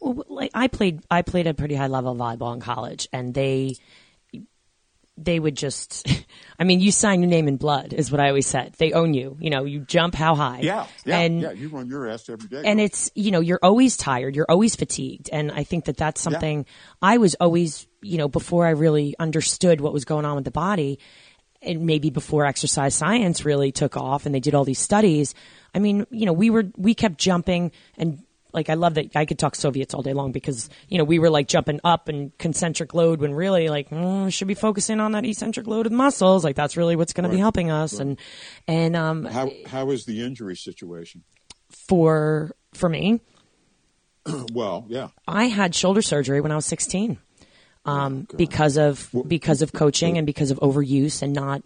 [0.00, 3.34] Well, like I played, I played a pretty high level of volleyball in college, and
[3.34, 3.76] they,
[5.24, 6.08] they would just,
[6.58, 8.74] I mean, you sign your name in blood, is what I always said.
[8.78, 9.36] They own you.
[9.40, 10.60] You know, you jump how high.
[10.62, 11.52] Yeah, yeah, and yeah.
[11.52, 12.62] You run your ass every day.
[12.64, 16.20] and it's you know you're always tired you're always fatigued and i think that that's
[16.20, 16.64] something
[17.02, 20.50] i was always you know before i really understood what was going on with the
[20.50, 20.98] body
[21.62, 25.34] and maybe before exercise science really took off and they did all these studies
[25.74, 28.22] i mean you know we were we kept jumping and
[28.52, 31.18] like i love that i could talk soviets all day long because you know we
[31.18, 35.00] were like jumping up and concentric load when really like mm, we should be focusing
[35.00, 36.44] on that eccentric load of muscles.
[36.44, 37.98] Like that's really what's going to be helping us.
[37.98, 38.18] And
[38.66, 41.24] and um how how is the injury situation?
[41.70, 43.20] for for me?
[44.52, 45.08] Well, yeah.
[45.26, 47.18] I had shoulder surgery when I was 16
[47.84, 51.62] um, because of because of coaching and because of overuse and not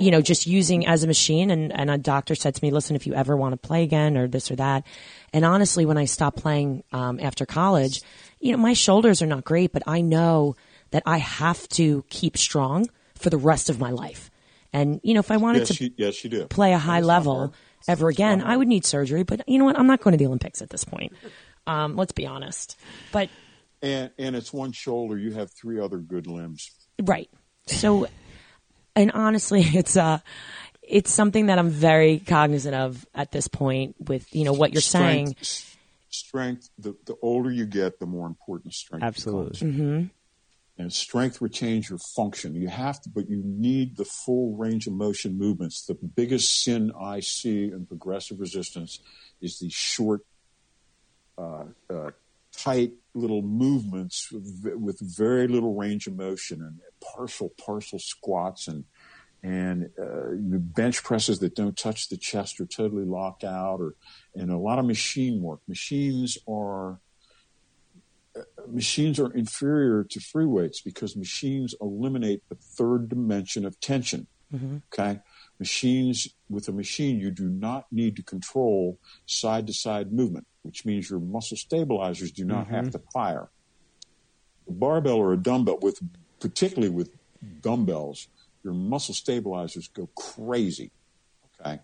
[0.00, 2.96] you know just using as a machine and and a doctor said to me listen
[2.96, 4.84] if you ever want to play again or this or that
[5.32, 8.02] and honestly when I stopped playing um, after college
[8.40, 10.56] you know my shoulders are not great but I know
[10.92, 14.30] that I have to keep strong for the rest of my life
[14.72, 16.46] and you know if I wanted Yes, to you, yes, you do.
[16.46, 17.52] play a high level
[17.88, 19.22] ever again, I would need surgery.
[19.24, 19.78] But you know what?
[19.78, 21.12] I'm not going to the Olympics at this point.
[21.66, 22.78] Um, let's be honest.
[23.10, 23.28] But
[23.82, 25.16] And and it's one shoulder.
[25.16, 26.70] You have three other good limbs.
[27.02, 27.30] right.
[27.66, 28.08] So,
[28.94, 30.18] and honestly, it's uh
[30.82, 33.96] it's something that I'm very cognizant of at this point.
[33.98, 35.28] With you know what you're saying.
[35.28, 35.76] Strength, s-
[36.10, 36.70] strength.
[36.78, 39.04] The the older you get, the more important strength.
[39.04, 39.52] Absolutely.
[39.52, 39.62] becomes.
[39.62, 40.06] Mm-hmm.
[40.80, 42.54] And strength retains your function.
[42.54, 45.84] You have to, but you need the full range of motion movements.
[45.84, 48.98] The biggest sin I see in progressive resistance
[49.42, 50.22] is the short,
[51.36, 52.12] uh, uh,
[52.56, 56.80] tight little movements with, with very little range of motion and
[57.14, 58.84] partial partial squats and
[59.42, 63.94] and uh, bench presses that don't touch the chest or totally locked out or
[64.34, 65.60] and a lot of machine work.
[65.66, 67.00] Machines are
[68.68, 74.26] machines are inferior to free weights because machines eliminate the third dimension of tension.
[74.92, 75.20] Okay.
[75.58, 80.84] Machines, with a machine, you do not need to control side to side movement, which
[80.84, 82.90] means your muscle stabilizers do not have mm-hmm.
[82.90, 83.48] to fire.
[84.68, 86.00] A barbell or a dumbbell, with
[86.38, 87.10] particularly with
[87.60, 88.28] dumbbells,
[88.62, 90.90] your muscle stabilizers go crazy.
[91.60, 91.80] Okay.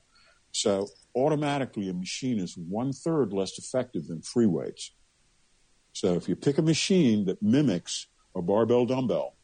[0.52, 4.92] So automatically a machine is one third less effective than free weights.
[5.92, 9.35] So if you pick a machine that mimics a barbell dumbbell,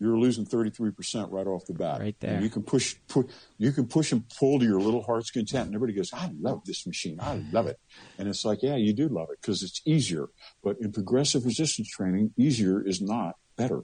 [0.00, 2.00] you're losing 33% right off the bat.
[2.00, 2.34] Right there.
[2.34, 3.28] And you can push, pu-
[3.58, 5.66] you can push and pull to your little heart's content.
[5.66, 7.18] And everybody goes, I love this machine.
[7.20, 7.78] I love it.
[8.18, 10.28] And it's like, yeah, you do love it because it's easier.
[10.64, 13.82] But in progressive resistance training, easier is not better.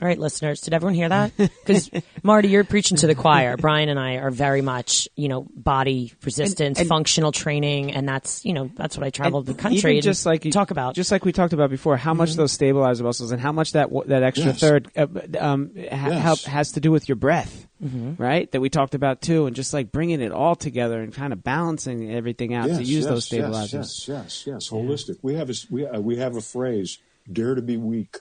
[0.00, 1.32] All right, listeners, did everyone hear that?
[1.60, 1.90] Because
[2.22, 3.56] Marty, you're preaching to the choir.
[3.58, 8.44] Brian and I are very much, you know, body resistance, and- functional training, and that's,
[8.44, 10.94] you know, that's what I traveled the country Even just like you talk about.
[10.94, 13.90] just like we talked about before, how much those stabilizer muscles and how much that
[14.06, 14.60] that extra Yes.
[14.60, 15.06] third uh,
[15.38, 16.22] um, ha- Yes.
[16.22, 18.50] help has to do with your breath, right?
[18.52, 21.44] That we talked about too, and just like bringing it all together and kind of
[21.44, 24.06] balancing everything out to use those stabilizers.
[24.08, 24.70] Yes, yes, yes, yes.
[24.70, 25.18] Holistic.
[25.22, 26.98] We have a s- we, uh, we have a phrase:
[27.30, 28.16] "Dare to be weak."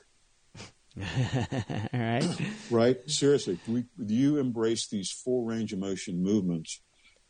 [0.99, 2.27] All right,
[2.69, 3.09] Right?
[3.09, 6.81] Seriously, we, you embrace these full range of motion movements,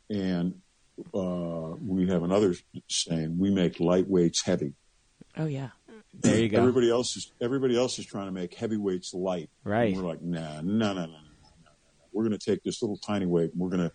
[0.10, 0.62] and
[1.14, 2.56] uh, we have another
[2.88, 4.74] saying: "We make light weights heavy."
[5.38, 5.70] oh yeah,
[6.14, 6.60] there you go.
[6.60, 9.50] Everybody else is everybody else is trying to make heavy weights light.
[9.64, 9.94] Right.
[9.94, 11.16] And we're like, nah, no, no, no, no, no, no,
[11.66, 11.72] no.
[12.12, 13.92] we're going to take this little tiny weight and we're going to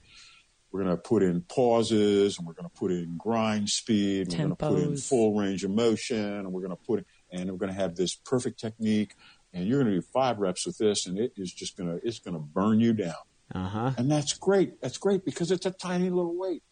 [0.73, 4.33] we're going to put in pauses and we're going to put in grind speed and
[4.33, 7.51] we're going to put in full range of motion and we're going to put and
[7.51, 9.15] we're going to have this perfect technique
[9.55, 12.07] and you're going to do five reps with this and it is just going to
[12.07, 13.15] it's going to burn you down.
[13.55, 13.93] Uh huh.
[13.97, 14.81] and that's great.
[14.81, 16.63] That's great because it's a tiny little weight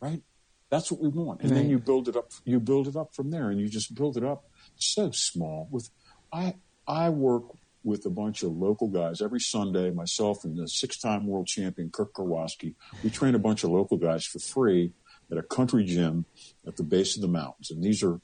[0.00, 0.22] right?
[0.70, 1.42] That's what we want.
[1.42, 3.94] And then you build it up you build it up from there and you just
[3.94, 4.44] build it up
[4.76, 5.90] so small with
[6.32, 6.54] i
[6.86, 7.44] i work
[7.82, 9.20] with a bunch of local guys.
[9.20, 13.70] Every sunday myself and the six-time world champion kirk karwoski we train a bunch of
[13.70, 14.92] local guys for free
[15.30, 16.24] at a country gym
[16.66, 17.70] at the base of the mountains.
[17.70, 18.20] And these are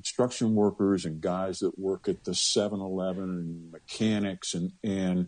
[0.00, 5.26] construction workers and guys that work at the 7-eleven and mechanics and and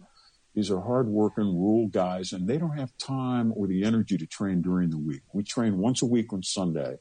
[0.54, 4.62] these are hardworking rural guys and they don't have time or the energy to train
[4.62, 5.20] during the week.
[5.34, 6.96] We train once a week on sunday.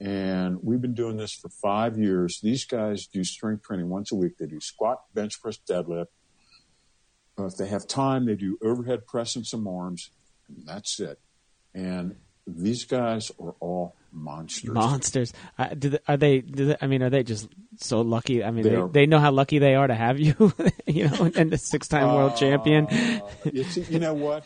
[0.00, 2.40] And we've been doing this for five years.
[2.42, 4.38] These guys do strength training once a week.
[4.38, 6.06] They do squat bench press deadlift.
[7.38, 10.10] If they have time they do overhead press and some arms.
[10.48, 11.20] And that's it.
[11.72, 12.16] And
[12.46, 15.32] these guys are all monsters Monsters.
[15.58, 16.76] Uh, do they, are they, do they?
[16.80, 17.48] I mean, are they just
[17.78, 18.42] so lucky?
[18.44, 20.34] I mean, They they, they know how lucky they are to have you,
[20.86, 22.86] you know, and the six-time world champion.
[23.00, 24.44] Uh, it's, you know what?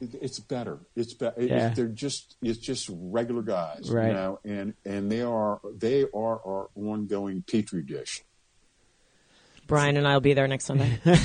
[0.00, 0.78] It's better.
[0.96, 1.42] It's better.
[1.42, 1.70] Yeah.
[1.70, 4.08] They're just it's just regular guys, Right.
[4.08, 8.22] you know, and and they are they are our ongoing petri dish.
[9.70, 10.98] Brian and I will be there next Sunday.
[11.04, 11.16] Who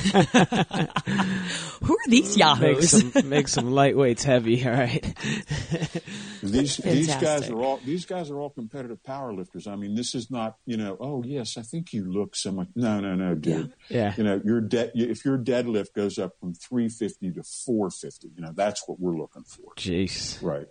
[1.94, 2.90] are these mm, Make yahoos?
[2.90, 4.64] some make some lightweights heavy.
[4.64, 5.14] All right.
[6.42, 9.66] These these guys are all these guys are all competitive power lifters.
[9.66, 10.96] I mean, this is not you know.
[11.00, 12.68] Oh yes, I think you look so much.
[12.76, 13.72] No, no, no, dude.
[13.88, 14.14] Yeah.
[14.16, 18.28] You know, your dead if your deadlift goes up from three fifty to four fifty,
[18.36, 19.74] you know, that's what we're looking for.
[19.76, 20.40] Jeez.
[20.40, 20.68] Right.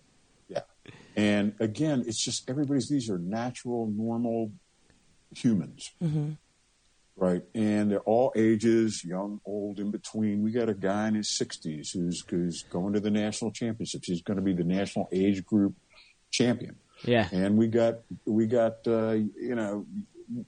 [0.48, 0.62] Yeah.
[1.16, 4.52] And again, it's just everybody's, these are natural, normal
[5.36, 5.92] humans.
[6.02, 6.34] Mm-hmm.
[7.18, 7.44] Right.
[7.54, 10.44] And they're all ages, young, old, in between.
[10.44, 14.08] We got a guy in his 60s who's, who's going to the national championships.
[14.08, 15.76] He's going to be the national age group
[16.30, 16.76] champion.
[17.04, 17.30] Yeah.
[17.32, 19.86] And we got, we got, uh, you know,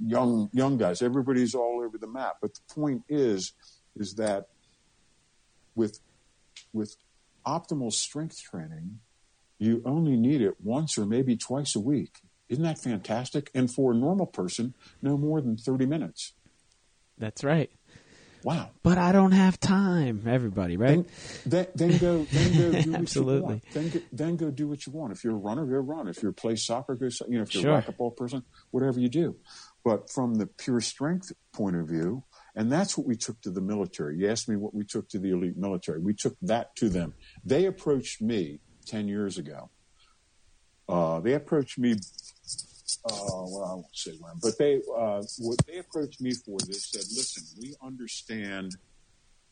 [0.06, 1.02] young, young guys.
[1.02, 2.38] Everybody's all over the map.
[2.42, 3.54] But the point is,
[3.96, 4.48] is that
[5.74, 6.02] with,
[6.74, 6.98] with
[7.46, 9.00] optimal strength training,
[9.58, 12.20] you only need it once or maybe twice a week.
[12.50, 13.50] Isn't that fantastic?
[13.54, 16.34] And for a normal person, no more than 30 minutes.
[17.18, 17.70] That's right.
[18.44, 18.70] Wow.
[18.84, 20.24] But I don't have time.
[20.28, 21.06] Everybody, right?
[21.46, 23.36] Then, then, then go, then go do what Absolutely.
[23.38, 23.64] you want.
[23.74, 25.12] Then go, then go do what you want.
[25.12, 26.08] If you're a runner, go run.
[26.08, 27.10] If you're play soccer, go.
[27.28, 27.76] You know, if you're Sure.
[27.78, 29.36] a racquetball person, whatever you do.
[29.84, 32.24] But from the pure strength point of view,
[32.56, 34.18] and that's what we took to the military.
[34.20, 36.00] You asked me what we took to the elite military.
[36.00, 37.16] We took that to them.
[37.44, 39.72] They approached me ten years ago.
[40.88, 41.96] Uh, they approached me.
[43.06, 46.58] Uh, well, I won't say when, but they uh, what they approached me for.
[46.60, 48.76] They said, "Listen, we understand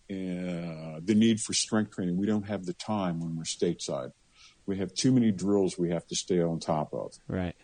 [0.09, 2.17] uh, the need for strength training.
[2.17, 4.11] We don't have the time when we're stateside.
[4.65, 7.13] We have too many drills we have to stay on top of.
[7.27, 7.55] Right.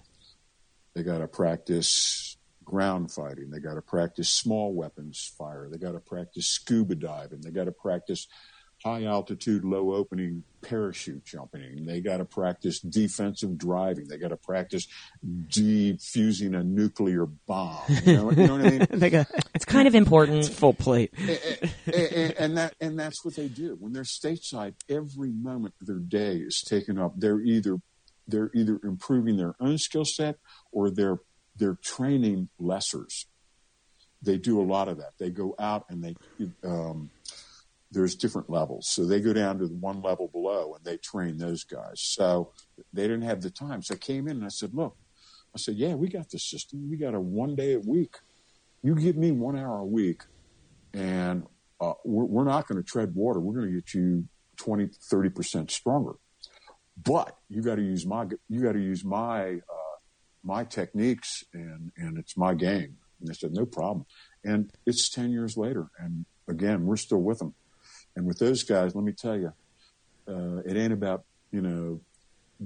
[0.93, 3.49] They got to practice ground fighting.
[3.49, 5.67] They got to practice small weapons fire.
[5.69, 7.41] They got to practice scuba diving.
[7.41, 8.27] They got to practice
[8.83, 11.85] high altitude, low opening parachute jumping.
[11.85, 14.07] They got to practice defensive driving.
[14.07, 14.87] They got to practice
[15.25, 17.81] defusing a nuclear bomb.
[18.03, 18.87] You know, you know what I mean?
[18.91, 20.47] they got It's kind of important.
[20.47, 21.13] full plate.
[21.85, 24.73] and, and that and that's what they do when they're stateside.
[24.89, 27.13] Every moment of their day is taken up.
[27.17, 27.77] They're either
[28.27, 30.37] they're either improving their own skill set
[30.71, 31.19] or they're
[31.55, 33.25] they're training lessers.
[34.23, 35.13] They do a lot of that.
[35.19, 36.15] They go out and they
[36.63, 37.09] um,
[37.91, 38.87] there's different levels.
[38.87, 42.01] So they go down to the one level below and they train those guys.
[42.01, 42.53] So
[42.93, 43.81] they didn't have the time.
[43.81, 44.95] So I came in and I said, look,
[45.53, 46.89] I said, yeah, we got the system.
[46.89, 48.15] We got a one day a week.
[48.81, 50.23] You give me one hour a week
[50.93, 51.45] and
[51.81, 53.39] uh, we're, we're not going to tread water.
[53.39, 54.25] We're going to get you
[54.57, 56.13] 20, 30% stronger.
[57.03, 59.97] But you got to use my, you got to use my, uh,
[60.43, 62.97] my techniques and, and it's my game.
[63.19, 64.05] And they said, no problem.
[64.43, 65.87] And it's 10 years later.
[65.99, 67.53] And again, we're still with them.
[68.15, 69.53] And with those guys, let me tell you,
[70.27, 72.01] uh, it ain't about, you know,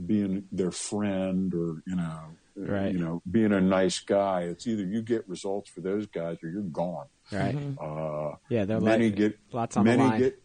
[0.06, 2.94] being their friend or, you know, Right.
[2.94, 4.44] you know, being a nice guy.
[4.44, 7.08] It's either you get results for those guys or you're gone.
[7.32, 7.56] Right.
[7.82, 10.20] Uh, Yeah, they're many like get lots on the many line.
[10.20, 10.44] get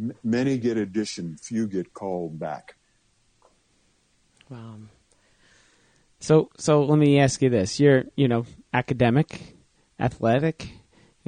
[0.00, 2.74] m- many get addition, few get called back.
[4.50, 4.78] Wow.
[6.20, 9.54] So, so let me ask you this: You're, you know, academic,
[10.00, 10.72] athletic,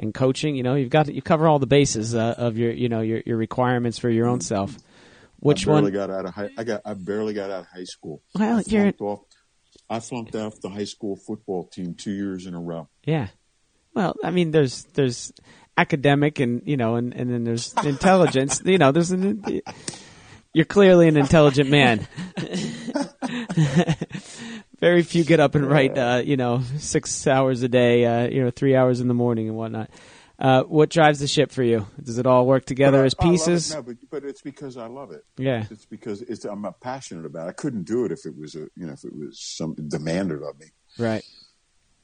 [0.01, 0.55] and coaching.
[0.55, 3.21] You know, you've got you cover all the bases uh, of your, you know, your
[3.25, 4.75] your requirements for your own self.
[5.39, 5.93] Which I barely one?
[5.93, 6.49] got out of high.
[6.57, 6.81] I got.
[6.85, 8.21] I barely got out of high school.
[8.35, 9.21] Well, I you're- off.
[9.89, 12.87] I flunked off the high school football team two years in a row.
[13.03, 13.27] Yeah.
[13.93, 15.33] Well, I mean, there's there's
[15.77, 18.61] academic and you know, and, and then there's intelligence.
[18.63, 19.61] you know, there's an.
[20.53, 22.07] You're clearly an intelligent man.
[24.81, 28.43] Very few get up and write, uh, you know, six hours a day, uh, you
[28.43, 29.89] know, three hours in the morning and whatnot.
[30.39, 31.85] Uh, what drives the ship for you?
[32.03, 33.31] Does it all work together I- as love it.
[33.31, 33.73] pieces?
[33.75, 35.23] No, but, but it's because I love it.
[35.37, 35.65] Yeah.
[35.69, 37.45] It's because it's I'm passionate about.
[37.45, 37.49] it.
[37.49, 40.41] I couldn't do it if it was a you know if it was something demanded
[40.41, 40.65] of me.
[40.97, 41.23] Right.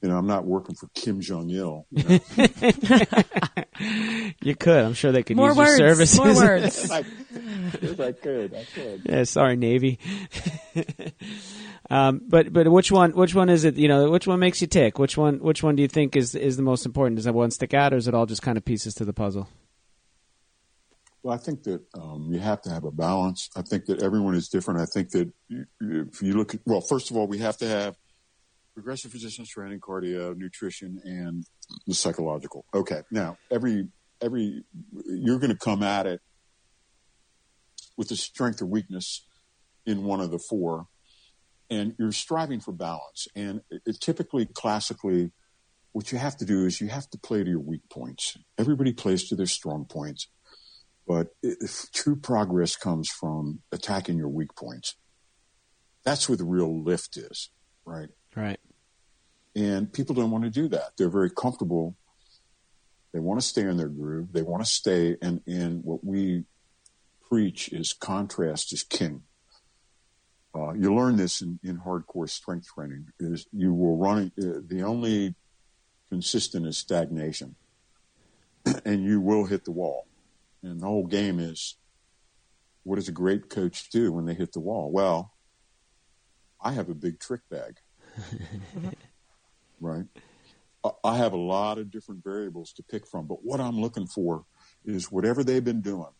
[0.00, 1.86] You know, I'm not working for Kim Jong Il.
[1.90, 2.18] You know?
[4.42, 4.84] You could.
[4.84, 5.78] I'm sure they could More use words.
[5.78, 6.18] your services.
[6.18, 6.84] More words.
[6.84, 6.98] if I,
[7.80, 9.02] if I could, I could.
[9.04, 9.98] yeah, sorry, Navy.
[11.90, 13.76] um, but but which one which one is it?
[13.76, 14.98] You know, which one makes you tick?
[14.98, 17.16] Which one which one do you think is is the most important?
[17.16, 19.12] Does that one stick out, or is it all just kind of pieces to the
[19.12, 19.48] puzzle?
[21.22, 23.48] Well, I think that um, you have to have a balance.
[23.56, 24.80] I think that everyone is different.
[24.80, 25.30] I think that
[25.80, 27.96] if you look at, well, first of all, we have to have
[28.78, 31.44] progressive resistance training, cardio, nutrition, and
[31.88, 32.64] the psychological.
[32.72, 33.02] Okay.
[33.10, 33.88] Now, every,
[34.22, 34.62] every,
[35.04, 36.20] you're going to come at it
[37.96, 39.26] with the strength or weakness
[39.84, 40.86] in one of the four,
[41.68, 43.26] and you're striving for balance.
[43.34, 45.32] And it, it typically, classically,
[45.90, 48.36] what you have to do is you have to play to your weak points.
[48.58, 50.28] Everybody plays to their strong points.
[51.04, 54.94] But if true progress comes from attacking your weak points,
[56.04, 57.50] that's where the real lift is,
[57.84, 58.10] right?
[58.36, 58.60] Right.
[59.58, 60.92] And people don't want to do that.
[60.96, 61.96] They're very comfortable.
[63.12, 64.32] They want to stay in their groove.
[64.32, 65.16] They want to stay.
[65.20, 65.42] And,
[65.82, 66.44] what we
[67.28, 69.22] preach is contrast is king.
[70.54, 74.82] Uh, you learn this in, in hardcore strength training is you will run, uh, the
[74.82, 75.34] only
[76.08, 77.56] consistent is stagnation
[78.84, 80.06] and you will hit the wall.
[80.62, 81.76] And the whole game is
[82.84, 84.90] what does a great coach do when they hit the wall?
[84.90, 85.32] Well,
[86.60, 87.78] I have a big trick bag.
[89.80, 90.04] right?
[91.04, 94.44] I- have a lot of different variables to pick from, but what I'm looking for
[94.84, 96.12] is whatever they've been doing,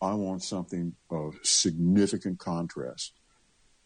[0.00, 3.12] I want something of significant contrast.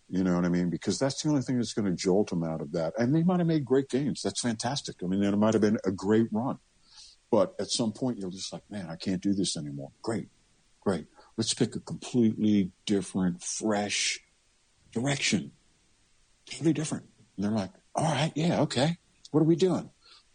[0.09, 0.71] You know what I mean?
[0.71, 2.93] Because that's the only thing that's going to jolt them out of that.
[2.99, 4.23] And they might have made great gains.
[4.23, 4.97] That's fantastic.
[5.03, 6.59] I mean, it might have been a great run.
[7.31, 9.91] But at some point, you're just like, man, I can't do this anymore.
[10.03, 10.29] Great,
[10.81, 11.07] great.
[11.37, 14.21] Let's pick a completely different, fresh
[14.93, 15.51] direction.
[16.49, 17.07] Totally different.
[17.37, 18.99] And they're like, all right, yeah, okay.
[19.31, 19.91] What are we doing?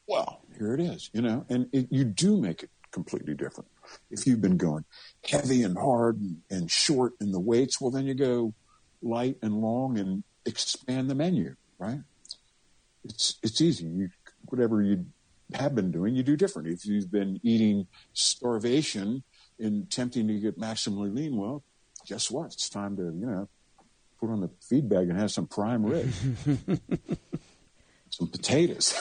[0.07, 3.69] Well, here it is, you know, and it, you do make it completely different.
[4.09, 4.85] If you've been going
[5.23, 8.53] heavy and hard and, and short in the weights, well, then you go
[9.01, 11.99] light and long and expand the menu, right?
[13.03, 13.85] It's, it's easy.
[13.85, 14.09] You,
[14.45, 15.05] whatever you
[15.53, 16.67] have been doing, you do different.
[16.67, 19.23] If you've been eating starvation
[19.59, 21.63] and tempting to get maximally lean, well,
[22.07, 22.47] guess what?
[22.47, 23.49] It's time to, you know,
[24.21, 26.09] put on the feed bag and have some prime rib.
[28.11, 28.93] some potatoes.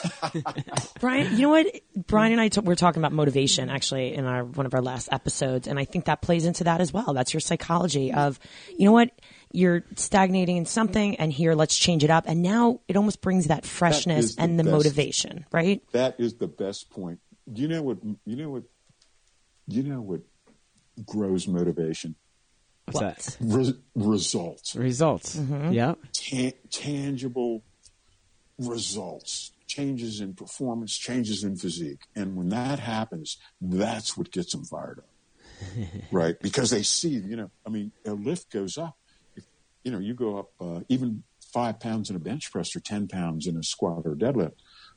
[0.99, 1.67] Brian, you know what?
[2.07, 5.09] Brian and I t- were talking about motivation actually in our one of our last
[5.11, 7.13] episodes, and I think that plays into that as well.
[7.13, 8.39] That's your psychology of,
[8.77, 9.11] you know what?
[9.51, 12.23] You're stagnating in something, and here let's change it up.
[12.25, 14.71] And now it almost brings that freshness is the and the best.
[14.71, 15.83] motivation, right?
[15.91, 17.19] that is the best point.
[17.51, 17.97] Do you know what?
[18.25, 18.63] You know what?
[19.67, 20.21] You know what
[21.05, 22.15] grows motivation?
[22.91, 23.15] What's What?
[23.17, 23.37] that?
[23.39, 25.35] Re- results, Results.
[25.71, 25.95] Yeah.
[26.13, 27.63] Ta- tangible
[28.59, 34.63] results, changes in performance, changes in physique, and when that happens, that's what gets them
[34.65, 35.77] fired up,
[36.11, 36.39] right?
[36.41, 38.97] Because they see, you know, I mean, a lift goes up.
[39.35, 39.45] If,
[39.83, 41.23] you know, you go up uh, even
[41.53, 44.53] five pounds in a bench press or ten pounds in a squat or deadlift.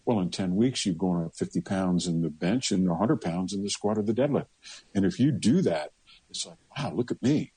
[0.07, 3.55] Well, in 10 weeks, you've gone up 50 pounds in the bench and 100 pounds
[3.55, 4.49] in the squat or the deadlift.
[4.95, 5.93] And if you do that,
[6.29, 7.53] it's like, wow, look at me.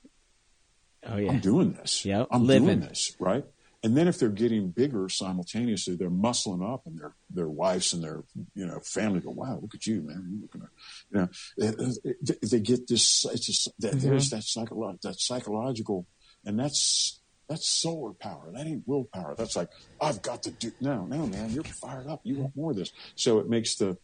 [1.10, 1.32] Oh yeah.
[1.32, 2.06] I'm doing this.
[2.32, 2.66] I'm living.
[2.66, 3.44] doing this, right?
[3.84, 8.04] And then if they're getting bigger simultaneously, they're muscling up, and their their wives and
[8.04, 8.24] their
[8.56, 10.28] you know family go, "Wow, look at you, man!
[10.30, 10.70] You're looking at,
[11.12, 13.26] you know." They, they get this.
[13.32, 14.10] It's just that Mm-hmm.
[14.10, 16.08] there's that psychological, that psychological,
[16.44, 18.52] and that's that's solar power.
[18.54, 19.36] That ain't willpower.
[19.38, 19.70] That's like
[20.02, 20.72] I've got to do.
[20.82, 22.22] No, no, man, you're fired up.
[22.24, 22.92] You want more of this.
[23.16, 23.98] So it makes the,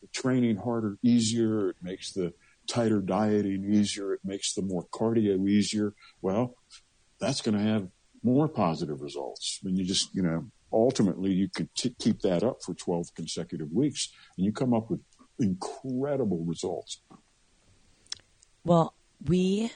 [0.00, 1.70] the training harder, easier.
[1.70, 2.34] It makes the
[2.66, 4.12] tighter dieting easier.
[4.14, 5.94] It makes the more cardio easier.
[6.20, 6.56] Well,
[7.20, 7.88] that's going to have
[8.22, 9.58] more positive results.
[9.62, 13.72] When you just, you know, ultimately you could t- keep that up for 12 consecutive
[13.72, 15.00] weeks and you come up with
[15.38, 17.00] incredible results.
[18.64, 18.94] Well,
[19.24, 19.72] we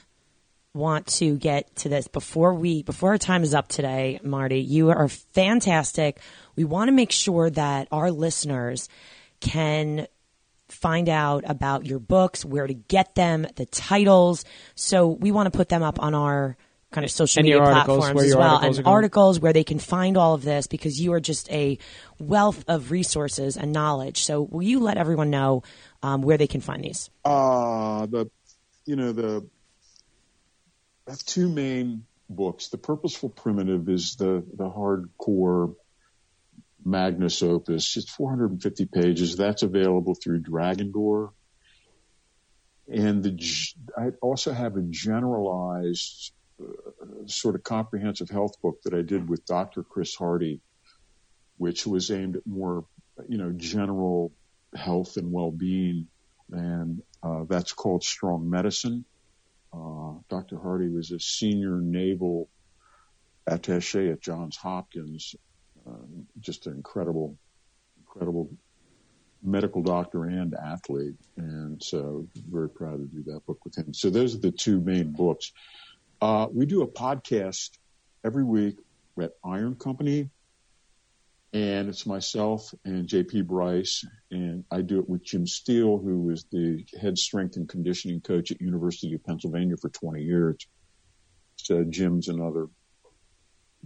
[0.73, 4.61] want to get to this before we before our time is up today, Marty.
[4.61, 6.19] You are fantastic.
[6.55, 8.87] We want to make sure that our listeners
[9.39, 10.07] can
[10.69, 14.45] find out about your books, where to get them, the titles.
[14.75, 16.57] So we want to put them up on our
[16.91, 18.93] kind of social And media your articles, platforms where as your well, articles and going.
[18.93, 21.77] articles where they can find all of this because you are just a
[22.19, 24.23] wealth of resources and knowledge.
[24.23, 25.63] So, will you let everyone know
[26.01, 27.09] um, where they can find these?
[27.25, 28.29] Uh, the,
[28.85, 29.45] you know, the,
[31.07, 32.69] I have two main books.
[32.69, 35.75] The Purposeful Primitive is the, the hardcore
[36.83, 37.97] magnus opus.
[37.97, 39.35] It's 450 pages.
[39.35, 41.33] That's available through Dragon Door.
[42.87, 46.65] And the, I also have a generalized uh,
[47.25, 49.83] sort of comprehensive health book that I did with Dr.
[49.83, 50.61] Chris Hardy,
[51.57, 52.85] which was aimed at more,
[53.27, 54.31] you know, general
[54.75, 56.07] health and well-being.
[56.51, 59.03] And uh, that's called Strong Medicine.
[59.73, 60.57] Uh, Dr.
[60.57, 62.49] Hardy was a senior naval
[63.45, 65.35] attache at Johns Hopkins,
[65.87, 66.05] uh,
[66.39, 67.37] just an incredible,
[67.99, 68.49] incredible
[69.43, 71.15] medical doctor and athlete.
[71.37, 73.93] And so very proud to do that book with him.
[73.93, 75.51] So those are the two main books.
[76.21, 77.69] Uh, we do a podcast
[78.25, 78.77] every week
[79.21, 80.29] at Iron Company
[81.53, 86.45] and it's myself and JP Bryce and I do it with Jim Steele, who was
[86.51, 90.67] the head strength and conditioning coach at University of Pennsylvania for 20 years.
[91.55, 92.67] So Jim's another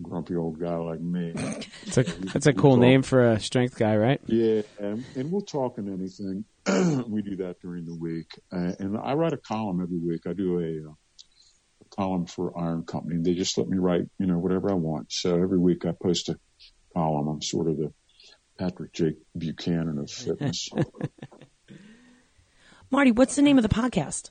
[0.01, 1.33] grumpy old guy like me.
[1.83, 4.21] It's a, that's a cool name for a strength guy, right?
[4.25, 6.45] Yeah, and, and we'll talk on anything.
[7.09, 10.21] we do that during the week, uh, and I write a column every week.
[10.27, 10.93] I do a, uh,
[11.81, 13.19] a column for Iron Company.
[13.21, 15.11] They just let me write, you know, whatever I want.
[15.11, 16.37] So every week I post a
[16.93, 17.27] column.
[17.27, 17.91] I'm sort of the
[18.57, 20.69] Patrick Jake Buchanan of fitness.
[22.91, 24.29] Marty, what's the name of the podcast?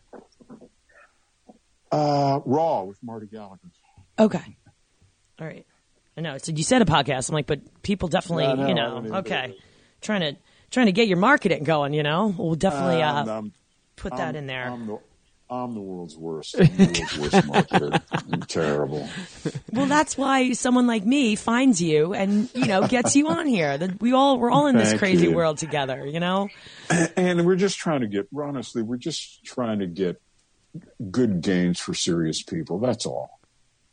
[1.92, 3.70] uh, Raw with Marty Gallagher.
[4.18, 4.56] Okay.
[5.40, 5.66] All right.
[6.16, 6.36] I know.
[6.38, 7.28] So you said a podcast.
[7.28, 9.56] I'm like, but people definitely, No, no, you know, okay.
[10.02, 10.36] Trying to
[10.70, 11.94] trying to get your marketing going.
[11.94, 13.52] You know, we'll definitely uh, I'm-
[13.96, 14.68] put that I'm- in there.
[14.68, 14.98] I'm the,
[15.52, 16.54] I'm the world's worst.
[16.60, 16.84] I'm the
[17.18, 18.00] world's worst marketer.
[18.12, 19.08] I'm terrible.
[19.72, 23.76] well, that's why someone like me finds you and you know gets you on here.
[23.76, 25.32] That we all we're all in this Thank crazy you.
[25.34, 26.06] world together.
[26.06, 26.48] You know.
[27.16, 30.20] And we're just trying to get, honestly, we're just trying to get
[31.10, 32.78] good gains for serious people.
[32.78, 33.39] That's all.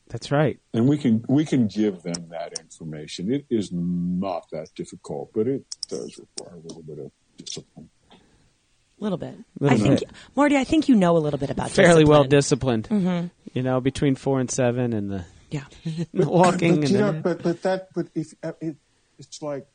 [0.09, 0.59] That's right.
[0.73, 3.31] And we can, we can give them that information.
[3.31, 7.89] It is not that difficult, but it does require a little bit of discipline.
[8.11, 9.35] A little bit.
[9.59, 10.09] Little I think bit.
[10.35, 10.57] Marty.
[10.57, 12.81] I think you know a little bit about Fairly well discipline.
[12.81, 13.31] disciplined.
[13.53, 15.65] You know, between four and seven and the, Yeah.
[16.13, 18.75] the walking but, and you know, the, but but that but if uh, it,
[19.19, 19.67] it's like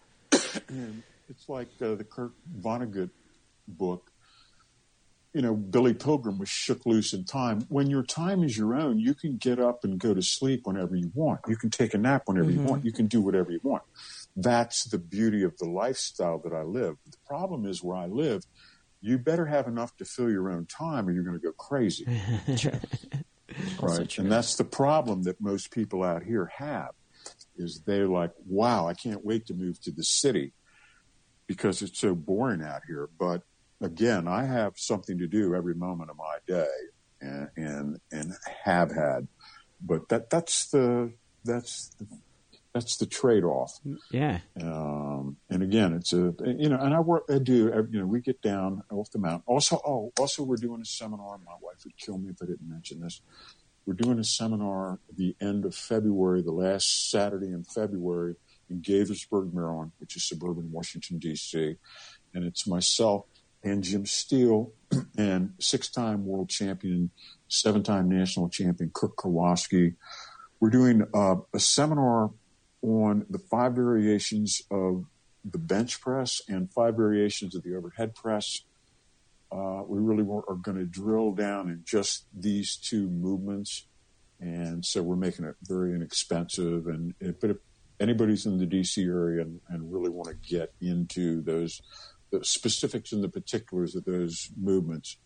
[0.32, 3.10] it's like uh, the Kurt Vonnegut
[3.68, 4.09] book.
[5.32, 7.64] You know, Billy Pilgrim was shook loose in time.
[7.68, 10.96] When your time is your own, you can get up and go to sleep whenever
[10.96, 11.40] you want.
[11.46, 12.66] You can take a nap whenever you mm-hmm.
[12.66, 12.84] want.
[12.84, 13.82] You can do whatever you want.
[14.34, 16.96] That's the beauty of the lifestyle that I live.
[17.08, 18.44] The problem is where I live,
[19.00, 22.06] you better have enough to fill your own time or you're going to go crazy.
[23.80, 24.18] right.
[24.18, 26.90] And that's the problem that most people out here have
[27.56, 30.52] is they're like, wow, I can't wait to move to the city
[31.46, 33.08] because it's so boring out here.
[33.18, 33.42] But
[33.80, 36.68] again, I have something to do every moment of my day
[37.20, 38.32] and, and, and
[38.64, 39.28] have had,
[39.80, 41.12] but that, that's the,
[41.44, 42.06] that's, the,
[42.72, 43.78] that's the trade off.
[44.10, 44.40] yeah.
[44.60, 48.20] Um, and again, it's a, you know, and I work, I do, you know, we
[48.20, 49.42] get down off the mountain.
[49.46, 51.38] Also, oh, also we're doing a seminar.
[51.38, 53.22] My wife would kill me if I didn't mention this.
[53.86, 58.36] We're doing a seminar the end of February, the last Saturday in February
[58.68, 61.76] in Gaithersburg, Maryland, which is suburban Washington, D.C.
[62.34, 63.24] And it's myself
[63.62, 64.72] and Jim Steele
[65.18, 67.10] and six-time world champion,
[67.48, 69.94] seven-time national champion Kirk Karwoski.
[70.58, 72.30] We're doing uh, a seminar
[72.82, 75.04] on the five variations of
[75.44, 78.62] the bench press and five variations of the overhead press.
[79.52, 83.86] Uh, we really are going to drill down in just these two movements,
[84.38, 86.86] and so we're making it very inexpensive.
[86.86, 87.56] And but if
[87.98, 91.82] anybody's in the DC area and, and really want to get into those
[92.30, 95.16] the specifics and the particulars of those movements,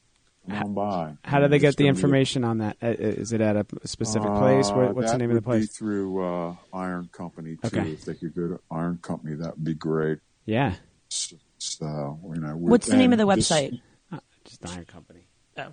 [0.49, 1.17] come on by.
[1.25, 2.77] How do they get the gonna be- information on that?
[2.83, 2.89] Uh,
[3.33, 4.71] it at a specific place?
[4.71, 5.77] uh, What, what's the that name of the would be place?
[5.77, 7.79] through uh, Iron Company too.
[7.79, 7.91] Okay.
[7.93, 10.19] If they could go to Iron Company, that would be great.
[10.47, 10.75] Yeah.
[11.09, 13.81] So, so, you know, we- What's the name of the and this- website?
[14.13, 15.27] Uh, just Iron Company.
[15.57, 15.73] Oh,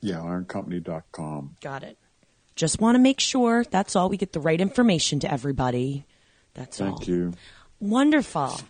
[0.00, 1.56] yeah, ironcompany.com.
[1.60, 1.98] got it.
[2.56, 6.04] Just want to make sure that's all we get the right information to everybody.
[6.54, 6.96] That's all.
[6.96, 7.32] Thank you.
[7.78, 8.60] Wonderful.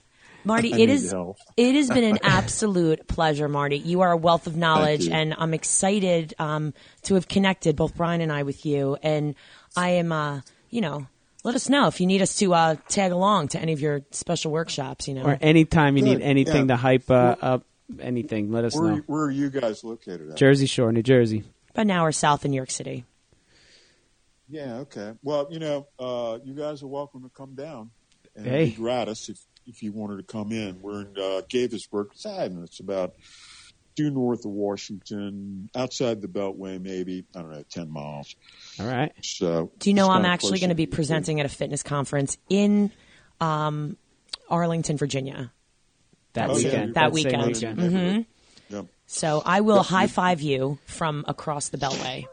[0.44, 1.36] Marty, I it help.
[1.56, 3.78] it has been an absolute pleasure, Marty.
[3.78, 8.20] You are a wealth of knowledge and I'm excited um, to have connected both Brian
[8.20, 9.34] and I with you and
[9.76, 11.06] I am uh, you know,
[11.44, 14.02] let us know if you need us to uh, tag along to any of your
[14.10, 15.24] special workshops, you know.
[15.24, 16.74] Or anytime you need anything yeah.
[16.74, 17.64] to hype uh, up
[17.98, 19.02] anything, let us Where, know.
[19.06, 20.36] where are you guys located at?
[20.36, 21.44] Jersey Shore, New Jersey.
[21.70, 23.04] About an hour south in New York City.
[24.48, 25.12] Yeah, okay.
[25.22, 27.90] Well, you know, uh, you guys are welcome to come down.
[28.34, 28.62] And Hey.
[28.64, 30.80] it'd be gratis if, if you wanted to come in.
[30.82, 32.06] We're in uh, Gaithersburg.
[32.12, 33.14] It's, I don't know, it's about
[33.96, 38.34] due north of Washington, outside the Beltway, maybe, I don't know, 10 miles.
[38.78, 39.12] All right.
[39.22, 42.92] So, Do you know I'm actually going to be presenting at a fitness conference in
[43.40, 43.96] um,
[44.48, 45.52] Arlington, Virginia.
[46.34, 46.88] That Oh, weekend.
[46.88, 47.42] you- That same weekend.
[47.42, 48.26] Right in the neighborhood.
[48.70, 48.86] Yep.
[49.06, 52.26] So I will high five you from across the Beltway.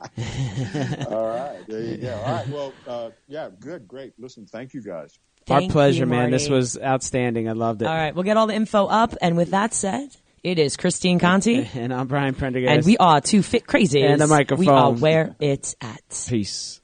[1.10, 1.64] All right.
[1.66, 2.14] There you go.
[2.14, 2.48] All right.
[2.48, 3.88] Well, uh, yeah, good.
[3.88, 4.12] Great.
[4.18, 5.18] Listen, thank you guys.
[5.48, 6.30] Our Thank pleasure, you, man.
[6.30, 7.48] This was outstanding.
[7.48, 7.86] I loved it.
[7.86, 9.14] All right, we'll get all the info up.
[9.20, 12.70] And with that said, it is Christine Conti, And I'm Brian Prendergast.
[12.70, 14.08] and we are two fit crazies.
[14.08, 14.64] And a microphone.
[14.64, 16.26] We are where it's at.
[16.28, 16.79] Peace.